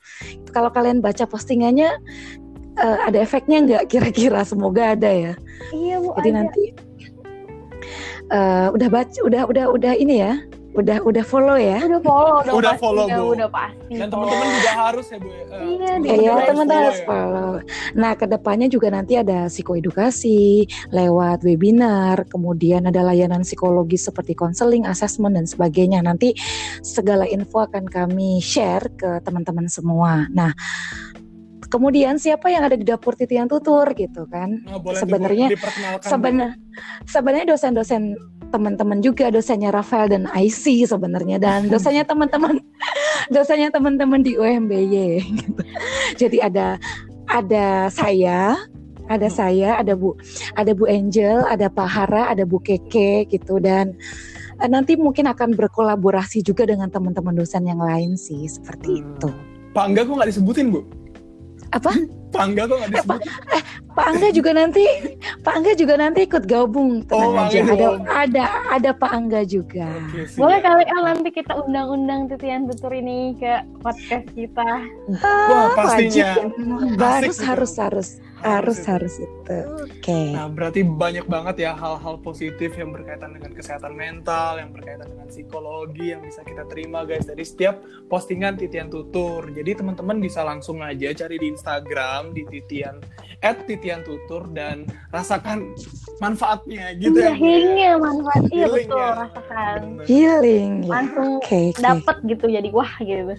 Kalau 0.51 0.73
kalian 0.73 1.05
baca 1.05 1.29
postingannya 1.29 1.93
eh, 2.81 2.99
ada 3.07 3.19
efeknya 3.21 3.59
nggak 3.63 3.85
kira-kira? 3.93 4.41
Semoga 4.43 4.97
ada 4.97 5.11
ya. 5.13 5.33
Iya 5.71 5.97
Bu. 6.01 6.17
Jadi 6.19 6.31
ada. 6.33 6.39
nanti 6.45 6.63
eh, 8.31 8.67
udah 8.73 8.89
baca, 8.89 9.19
udah 9.27 9.43
udah 9.51 9.65
udah 9.71 9.93
ini 9.99 10.23
ya, 10.23 10.33
udah 10.71 11.03
udah 11.03 11.25
follow 11.27 11.59
ya. 11.59 11.83
Udah 11.83 11.99
follow, 12.01 12.37
udah, 12.47 12.53
Udah 12.55 12.73
pasti, 12.73 12.83
follow, 12.83 13.05
ya, 13.11 13.17
Bu. 13.19 13.27
Udah 13.35 13.49
pasti. 13.51 13.95
Dan 13.99 14.07
teman-teman 14.07 14.47
juga 14.55 14.71
harus 14.73 15.07
ya 15.11 15.19
Bu. 15.19 15.29
ya. 15.29 15.35
Eh, 15.35 15.47
Iya, 15.61 15.91
teman-teman 15.99 16.15
Iya, 16.15 16.31
follow 16.39 16.79
harus 16.79 17.01
ya. 17.01 17.07
follow. 17.07 17.51
Nah, 17.99 18.13
ke 18.15 18.27
depannya 18.31 18.69
juga 18.71 18.89
nanti 18.95 19.13
ada 19.19 19.39
psikoedukasi 19.51 20.39
lewat 20.95 21.39
webinar, 21.43 22.17
kemudian 22.31 22.87
ada 22.87 23.03
layanan 23.03 23.43
psikologi 23.43 23.99
seperti 23.99 24.39
konseling, 24.39 24.87
asesmen 24.87 25.35
dan 25.35 25.47
sebagainya. 25.51 25.99
Nanti 26.07 26.39
segala 26.87 27.27
info 27.27 27.67
akan 27.67 27.91
kami 27.91 28.39
share 28.39 28.87
ke 28.95 29.19
teman-teman 29.27 29.67
semua. 29.67 30.31
Nah, 30.31 30.55
kemudian 31.71 32.19
siapa 32.19 32.51
yang 32.51 32.67
ada 32.67 32.75
di 32.75 32.83
dapur 32.85 33.15
titian 33.15 33.47
tutur 33.47 33.87
gitu 33.95 34.27
kan? 34.27 34.61
Bu, 34.83 34.93
Sebenarnya. 34.93 35.55
Sebenarnya 36.03 36.59
sebenarnya 37.07 37.47
dosen-dosen 37.55 38.19
teman-teman 38.51 38.99
juga 38.99 39.31
dosennya 39.31 39.71
Rafael 39.71 40.11
dan 40.11 40.27
IC 40.27 40.91
sebenarnya 40.91 41.39
dan 41.39 41.67
dosennya 41.73 42.03
teman-teman 42.03 42.59
dosennya 43.31 43.71
teman-teman 43.71 44.21
di 44.21 44.35
UMBY 44.35 45.23
gitu. 45.23 45.63
Jadi 46.19 46.43
ada 46.43 46.77
ada 47.31 47.87
saya 47.95 48.59
ada 49.07 49.27
Hmm. 49.27 49.39
saya 49.39 49.69
ada 49.79 49.95
Bu 49.95 50.15
ada 50.55 50.71
Bu 50.75 50.87
Angel 50.91 51.43
ada 51.47 51.67
Pak 51.71 51.89
Hara 51.89 52.31
ada 52.31 52.43
Bu 52.47 52.59
Keke 52.63 53.27
gitu 53.27 53.59
dan 53.63 53.95
eh, 54.59 54.71
nanti 54.71 54.95
mungkin 54.99 55.27
akan 55.31 55.55
berkolaborasi 55.59 56.43
juga 56.47 56.67
dengan 56.67 56.91
teman-teman 56.91 57.35
dosen 57.35 57.67
yang 57.67 57.79
lain 57.83 58.15
sih 58.19 58.47
seperti 58.51 58.99
Hmm. 58.99 59.15
itu. 59.15 59.31
Pak 59.71 59.83
Angga 59.87 60.03
kok 60.03 60.15
nggak 60.19 60.31
disebutin 60.35 60.67
Bu? 60.75 60.83
Apa? 61.71 61.93
Pak 62.31 62.43
Angga 62.47 62.63
kok 62.67 62.77
nggak 62.79 62.91
disebutin? 62.95 63.31
Pak 63.91 64.07
Angga 64.07 64.29
juga 64.31 64.51
nanti 64.55 64.85
Pak 65.43 65.53
Angga 65.55 65.73
juga 65.75 65.95
nanti 65.99 66.21
ikut 66.23 66.45
gabung 66.47 67.03
tenang 67.07 67.35
Oh, 67.35 67.43
aja 67.43 67.59
ada 67.67 67.87
ada 68.07 68.45
ada 68.71 68.91
Pak 68.95 69.11
Angga 69.11 69.43
juga. 69.43 69.87
Siap. 70.15 70.39
Boleh 70.39 70.59
kali 70.63 70.85
ah 70.87 71.03
nanti 71.11 71.29
kita 71.35 71.53
undang-undang 71.59 72.31
Titian 72.31 72.71
Tutur 72.71 72.95
ini 72.95 73.35
ke 73.39 73.67
podcast 73.83 74.27
kita. 74.35 74.71
Wah, 75.23 75.75
pastinya. 75.75 76.39
Wajib. 76.39 76.99
harus 77.03 77.39
Asik 77.39 77.47
harus 77.83 78.11
itu. 78.19 78.30
Harus 78.43 78.81
harus 78.85 78.89
harus 78.89 79.15
itu. 79.21 79.59
Oke. 79.85 80.21
Nah, 80.33 80.47
berarti 80.49 80.81
banyak 80.83 81.27
banget 81.27 81.69
ya 81.69 81.73
hal-hal 81.77 82.17
positif 82.21 82.75
yang 82.75 82.91
berkaitan 82.91 83.37
dengan 83.37 83.53
kesehatan 83.53 83.93
mental, 83.95 84.61
yang 84.61 84.71
berkaitan 84.73 85.09
dengan 85.09 85.29
psikologi 85.29 86.13
yang 86.13 86.21
bisa 86.25 86.41
kita 86.43 86.65
terima 86.69 87.05
guys 87.05 87.29
dari 87.29 87.45
setiap 87.45 87.81
postingan 88.09 88.57
Titian 88.57 88.89
Tutur. 88.89 89.49
Jadi 89.53 89.79
teman-teman 89.79 90.19
bisa 90.19 90.41
langsung 90.43 90.81
aja 90.81 91.13
cari 91.13 91.37
di 91.37 91.47
Instagram 91.53 92.33
di 92.33 92.43
Titian 92.49 93.01
at 93.41 93.65
Titian 93.65 94.05
Tutur 94.05 94.49
dan 94.53 94.85
rasakan 95.11 95.73
manfaatnya 96.21 96.93
gitu 96.97 97.17
Iya, 97.17 97.25
ya. 97.25 97.33
Ya. 97.33 97.35
healingnya 97.37 97.93
manfaat 97.97 98.43
iya 98.53 98.67
betul 98.69 99.01
ya. 99.01 99.11
rasakan. 99.17 99.81
Healing. 100.05 100.73
Langsung 100.85 101.29
Oke. 101.41 101.73
oke. 101.73 101.81
Dapet 101.81 102.17
gitu 102.29 102.45
jadi 102.49 102.69
wah 102.73 102.93
gitu. 103.01 103.35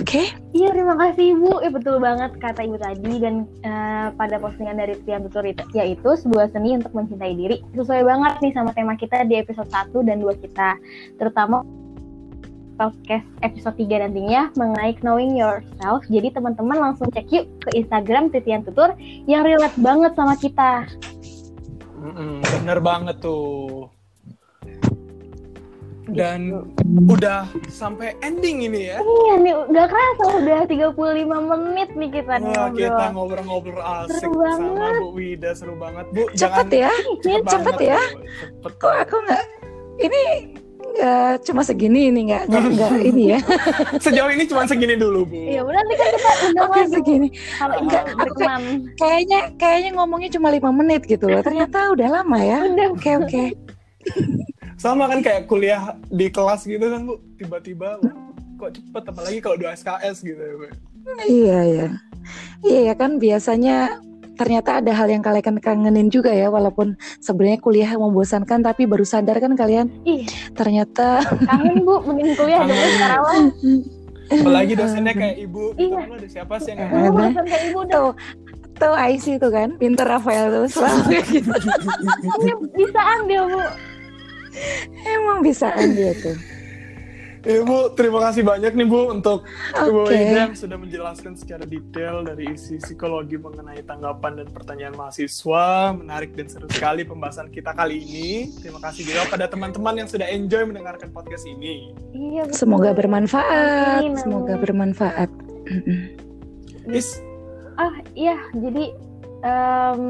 Oke. 0.00 0.32
Iya 0.56 0.68
terima 0.72 0.96
kasih 0.96 1.36
Ibu. 1.36 1.60
Eh, 1.64 1.72
betul 1.72 2.00
banget 2.00 2.32
kata 2.40 2.64
Ibu 2.64 2.76
tadi 2.80 3.12
dan 3.20 3.44
eh, 3.60 4.08
pada 4.16 4.40
postingan 4.40 4.80
dari 4.80 4.96
Tian 5.04 5.24
Tutur 5.28 5.44
itu 5.44 5.64
yaitu 5.76 6.16
sebuah 6.16 6.52
seni 6.52 6.80
untuk 6.80 6.92
mencintai 6.96 7.34
diri. 7.36 7.60
Sesuai 7.76 8.02
banget 8.02 8.32
nih 8.40 8.52
sama 8.56 8.72
tema 8.72 8.96
kita 8.96 9.24
di 9.28 9.36
episode 9.36 9.68
1 9.68 9.92
dan 10.08 10.20
2 10.24 10.42
kita. 10.44 10.80
Terutama 11.20 11.62
podcast 12.76 13.24
episode 13.40 13.76
3 13.80 14.08
nantinya 14.08 14.52
mengenai 14.54 14.92
knowing 15.00 15.32
yourself. 15.36 16.04
Jadi 16.12 16.32
teman-teman 16.32 16.76
langsung 16.76 17.08
cek 17.08 17.28
yuk 17.32 17.48
ke 17.64 17.70
Instagram 17.76 18.28
Titian 18.28 18.64
Tutur 18.64 18.92
yang 19.24 19.44
relate 19.44 19.76
banget 19.80 20.12
sama 20.12 20.36
kita. 20.36 20.84
Mm-mm, 21.96 22.44
bener 22.44 22.78
banget 22.84 23.16
tuh. 23.24 23.95
Dan 26.06 26.38
Gitu. 26.46 26.58
udah 27.08 27.40
sampai 27.66 28.14
ending 28.20 28.62
ini 28.62 28.88
ya. 28.88 28.98
Iya 28.98 29.34
nih, 29.36 29.52
gak 29.68 29.86
kerasa 29.88 30.24
udah 30.36 30.60
35 30.64 30.94
menit 31.44 31.88
nih 31.92 32.10
kita 32.12 32.34
nih 32.36 32.46
Wah, 32.48 32.62
ngobrol. 32.64 32.78
kita 32.78 33.04
ngobrol-ngobrol 33.10 33.82
asik 33.82 34.22
Seru 34.22 34.32
sama 34.32 34.46
banget. 34.46 34.94
Bu 34.96 35.08
Wida, 35.12 35.50
seru 35.52 35.74
banget. 35.74 36.04
Bu, 36.10 36.22
Cepet 36.32 36.68
ya. 36.70 36.92
Cepet 37.18 37.42
cepet 37.44 37.74
banget, 37.74 37.76
ya. 37.82 38.00
Cepet. 38.38 38.72
Kok 38.76 38.94
aku 39.00 39.16
nggak 39.20 39.44
ini 39.98 40.22
nggak 40.96 41.44
cuma 41.44 41.60
segini 41.60 42.08
ini 42.08 42.20
nggak 42.24 42.42
nggak 42.46 42.62
nggak 42.72 42.90
ini 43.04 43.24
ya. 43.28 43.40
Sejauh 44.04 44.30
ini 44.30 44.46
cuma 44.46 44.64
segini 44.64 44.94
dulu, 44.94 45.26
Bu. 45.26 45.36
Iya, 45.36 45.60
benar 45.60 45.82
nanti 45.82 45.94
kan 45.94 46.08
kita 46.08 46.30
undang 46.46 46.64
Oke 46.64 46.78
lagi 46.78 46.92
segini. 46.94 47.28
kalau 47.58 47.74
Enggak, 47.76 48.02
aku 48.06 48.16
berkenan. 48.22 48.62
Kayaknya 48.94 49.40
kayaknya 49.56 49.90
ngomongnya 49.92 50.30
cuma 50.32 50.48
lima 50.48 50.70
menit 50.72 51.02
gitu 51.04 51.26
loh. 51.26 51.42
Ternyata 51.42 51.92
udah 51.92 52.08
lama 52.14 52.38
ya. 52.38 52.58
Udah. 52.64 52.86
Oke 52.90 53.10
oke. 53.12 53.42
Sama 54.76 55.08
kan 55.08 55.20
kayak 55.20 55.46
kuliah 55.46 55.82
di 56.06 56.28
kelas 56.28 56.62
gitu 56.62 56.84
kan, 56.84 57.00
Bu. 57.02 57.16
Tiba-tiba 57.34 57.96
kok 58.56 58.70
cepet 58.72 59.02
apalagi 59.04 59.38
kalau 59.40 59.56
dua 59.56 59.72
SKS 59.72 60.20
gitu 60.20 60.36
ya, 60.38 60.54
Bu. 60.54 60.64
Iya 61.24 61.58
ya. 61.64 61.86
Iya 62.60 62.80
ya 62.82 62.94
kan 62.94 63.16
biasanya 63.16 63.76
ternyata 64.34 64.80
ada 64.80 64.92
hal 64.92 65.08
yang 65.08 65.22
kalian 65.22 65.56
kangenin 65.56 66.08
juga 66.08 66.28
ya 66.28 66.50
walaupun 66.50 66.92
sebenarnya 67.18 67.56
kuliah 67.56 67.88
membosankan 67.94 68.60
tapi 68.60 68.84
baru 68.84 69.00
sadar 69.00 69.38
kan 69.38 69.54
kalian 69.54 69.88
Ih, 70.04 70.26
ternyata 70.52 71.24
kangen 71.46 71.80
Bu, 71.80 72.02
mending 72.02 72.36
kuliah 72.36 72.60
dulu 72.60 72.84
sekarang. 72.92 73.24
Apalagi 74.26 74.72
dosennya 74.74 75.14
kayak 75.14 75.36
ibu 75.40 75.72
Iya. 75.78 76.00
ada 76.10 76.26
siapa 76.26 76.54
sih 76.58 76.74
yang 76.74 76.82
nggak 76.82 76.90
Dulu 76.90 77.06
Ada. 77.06 77.16
bosan 77.16 77.44
kayak 77.46 77.64
Ibu 77.64 77.80
tuh 77.86 78.08
tuh 78.76 78.94
IC 78.98 79.24
tuh 79.38 79.50
kan 79.50 79.68
pinter 79.78 80.04
Rafael 80.04 80.46
tuh 80.50 80.64
selalu 80.68 81.00
kayak 81.06 81.26
gitu. 81.32 81.52
Bisa 82.74 83.00
ambil 83.16 83.40
Bu. 83.46 83.60
Emang 85.04 85.44
bisaan 85.44 85.94
dia 85.94 86.12
tuh. 86.18 86.36
Ya, 87.46 87.62
Bu, 87.62 87.94
terima 87.94 88.18
kasih 88.26 88.42
banyak 88.42 88.74
nih 88.74 88.90
Bu 88.90 89.06
untuk 89.06 89.46
Bu 89.70 90.10
Oke. 90.10 90.18
Ida 90.18 90.50
yang 90.50 90.58
sudah 90.58 90.74
menjelaskan 90.74 91.38
secara 91.38 91.62
detail 91.62 92.26
dari 92.26 92.50
isi 92.50 92.74
psikologi 92.82 93.38
mengenai 93.38 93.86
tanggapan 93.86 94.42
dan 94.42 94.50
pertanyaan 94.50 94.98
mahasiswa. 94.98 95.94
Menarik 95.94 96.34
dan 96.34 96.50
seru 96.50 96.66
sekali 96.66 97.06
pembahasan 97.06 97.46
kita 97.54 97.70
kali 97.70 98.02
ini. 98.02 98.50
Terima 98.58 98.82
kasih 98.82 99.06
juga 99.06 99.30
pada 99.30 99.46
teman-teman 99.46 99.94
yang 99.94 100.08
sudah 100.10 100.26
enjoy 100.26 100.66
mendengarkan 100.66 101.14
podcast 101.14 101.46
ini. 101.46 101.94
Iya, 102.10 102.50
betul. 102.50 102.66
Semoga 102.66 102.90
bermanfaat, 102.98 104.02
Amin, 104.02 104.18
semoga 104.18 104.58
bermanfaat. 104.58 105.30
Is, 106.90 107.22
Ah, 107.76 107.92
iya, 108.16 108.40
jadi 108.56 108.90
em, 109.46 110.00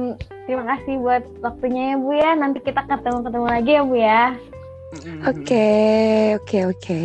terima 0.48 0.64
kasih 0.72 0.94
buat 0.98 1.24
waktunya 1.44 1.92
ya 1.92 1.96
Bu 2.00 2.10
ya. 2.16 2.30
Nanti 2.32 2.58
kita 2.64 2.80
ketemu-ketemu 2.88 3.46
lagi 3.46 3.70
ya 3.76 3.82
Bu 3.84 3.96
ya. 3.96 4.22
Oke, 5.28 5.68
oke, 6.40 6.58
oke. 6.72 7.00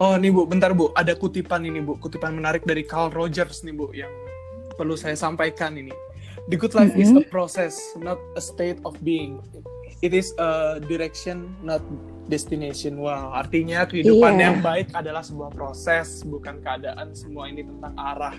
Oh, 0.00 0.16
nih 0.16 0.32
Bu, 0.32 0.48
bentar 0.48 0.72
Bu. 0.72 0.88
Ada 0.96 1.12
kutipan 1.12 1.60
ini 1.60 1.84
Bu, 1.84 2.00
kutipan 2.00 2.32
menarik 2.32 2.64
dari 2.64 2.80
Carl 2.88 3.12
Rogers 3.12 3.60
nih 3.60 3.74
Bu 3.76 3.92
yang 3.92 4.08
perlu 4.74 4.96
saya 4.96 5.12
sampaikan 5.12 5.76
ini. 5.76 5.92
The 6.48 6.56
good 6.56 6.72
life 6.72 6.96
is 6.96 7.12
a 7.12 7.20
process, 7.28 7.76
not 8.00 8.16
a 8.34 8.40
state 8.40 8.80
of 8.82 8.96
being. 9.04 9.44
It 10.00 10.16
is 10.16 10.32
a 10.40 10.80
direction, 10.80 11.52
not 11.60 11.84
destination. 12.26 12.96
Wow, 12.96 13.36
artinya 13.36 13.84
kehidupan 13.84 14.40
Iya. 14.40 14.44
yang 14.48 14.56
baik 14.64 14.88
adalah 14.96 15.20
sebuah 15.20 15.52
proses, 15.52 16.24
bukan 16.24 16.64
keadaan. 16.64 17.12
Semua 17.12 17.52
ini 17.52 17.68
tentang 17.68 17.92
arah, 17.94 18.34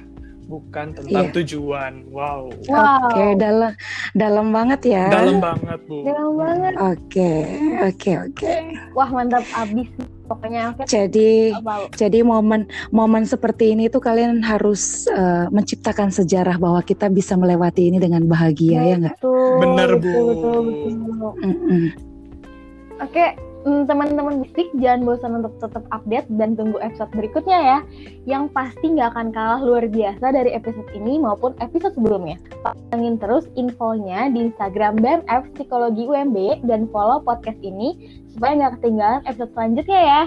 bukan 0.52 0.92
tentang 0.92 1.32
Iya. 1.32 1.36
tujuan. 1.40 1.94
Wow, 2.12 2.52
Wow. 2.68 3.08
Oke, 3.08 3.26
dalam 3.40 3.72
dalam 4.12 4.48
banget 4.52 4.82
ya. 4.92 5.08
dalam 5.08 5.40
banget 5.40 5.80
Bu. 5.88 6.04
Dalam 6.04 6.32
banget. 6.36 6.74
Oke, 6.76 7.32
oke, 7.82 8.12
oke. 8.28 8.54
Wah, 8.92 9.10
mantap 9.10 9.48
abis. 9.48 9.88
Pokoknya 10.28 10.72
oke. 10.72 10.84
Jadi 10.86 11.52
Apa? 11.52 11.88
jadi 11.92 12.20
momen 12.24 12.64
momen 12.92 13.24
seperti 13.24 13.72
ini 13.72 13.88
tuh 13.88 14.00
kalian 14.00 14.40
harus 14.40 15.08
eh, 15.08 15.48
menciptakan 15.48 16.08
sejarah 16.08 16.56
bahwa 16.56 16.80
kita 16.82 17.08
bisa 17.08 17.36
melewati 17.36 17.88
ini 17.88 18.00
dengan 18.00 18.28
bahagia 18.28 18.80
ya 18.86 18.96
nggak? 19.00 19.16
Betul, 19.20 19.56
Bener, 19.60 19.90
Bu. 19.96 20.04
betul, 20.04 20.24
betul, 20.28 20.60
betul. 20.68 21.32
Mm-mm. 21.42 21.84
Oke, 23.02 23.26
mm, 23.28 23.51
teman-teman 23.64 24.42
bisik 24.42 24.68
jangan 24.82 25.06
bosan 25.06 25.32
untuk 25.42 25.54
tetap 25.62 25.86
update 25.94 26.28
dan 26.36 26.58
tunggu 26.58 26.82
episode 26.82 27.12
berikutnya 27.14 27.60
ya. 27.60 27.80
Yang 28.26 28.54
pasti 28.54 28.86
nggak 28.98 29.14
akan 29.14 29.28
kalah 29.30 29.62
luar 29.62 29.86
biasa 29.88 30.34
dari 30.34 30.52
episode 30.54 30.90
ini 30.98 31.22
maupun 31.22 31.54
episode 31.62 31.94
sebelumnya. 31.94 32.42
Pantengin 32.66 33.22
terus 33.22 33.46
infonya 33.58 34.30
di 34.34 34.50
Instagram 34.50 35.00
BMF 35.00 35.44
Psikologi 35.58 36.06
UMB 36.10 36.66
dan 36.66 36.90
follow 36.90 37.22
podcast 37.22 37.58
ini 37.62 38.22
supaya 38.34 38.58
nggak 38.58 38.74
ketinggalan 38.82 39.22
episode 39.30 39.52
selanjutnya 39.54 40.02
ya. 40.02 40.24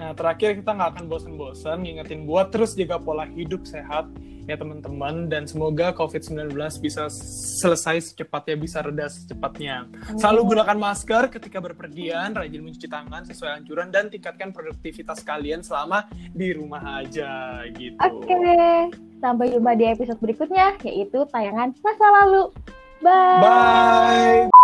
Nah, 0.00 0.16
terakhir 0.16 0.56
kita 0.56 0.72
nggak 0.72 0.90
akan 0.96 1.04
bosan-bosan 1.12 1.84
ngingetin 1.84 2.24
buat 2.24 2.48
terus 2.48 2.72
jaga 2.72 2.96
pola 2.96 3.28
hidup 3.28 3.68
sehat 3.68 4.08
ya 4.48 4.56
teman-teman 4.56 5.28
dan 5.28 5.44
semoga 5.44 5.92
COVID-19 5.94 6.56
bisa 6.82 7.06
selesai 7.60 8.10
secepatnya, 8.10 8.56
bisa 8.56 8.80
reda 8.80 9.06
secepatnya. 9.06 9.86
Selalu 10.16 10.56
gunakan 10.56 10.74
masker 10.74 11.30
ketika 11.30 11.62
berpergian, 11.62 12.34
rajin 12.34 12.64
mencuci 12.64 12.88
tangan 12.90 13.22
sesuai 13.28 13.62
anjuran 13.62 13.94
dan 13.94 14.08
tingkatkan 14.08 14.50
produktivitas 14.50 15.22
kalian 15.22 15.60
selama 15.62 16.08
di 16.32 16.50
rumah 16.50 17.04
aja 17.04 17.62
gitu. 17.76 18.00
Oke, 18.00 18.40
sampai 19.22 19.54
jumpa 19.54 19.76
di 19.76 19.84
episode 19.86 20.18
berikutnya 20.18 20.80
yaitu 20.82 21.22
tayangan 21.30 21.70
masa 21.84 22.06
lalu. 22.24 22.50
Bye. 23.04 23.40
Bye. 23.44 24.59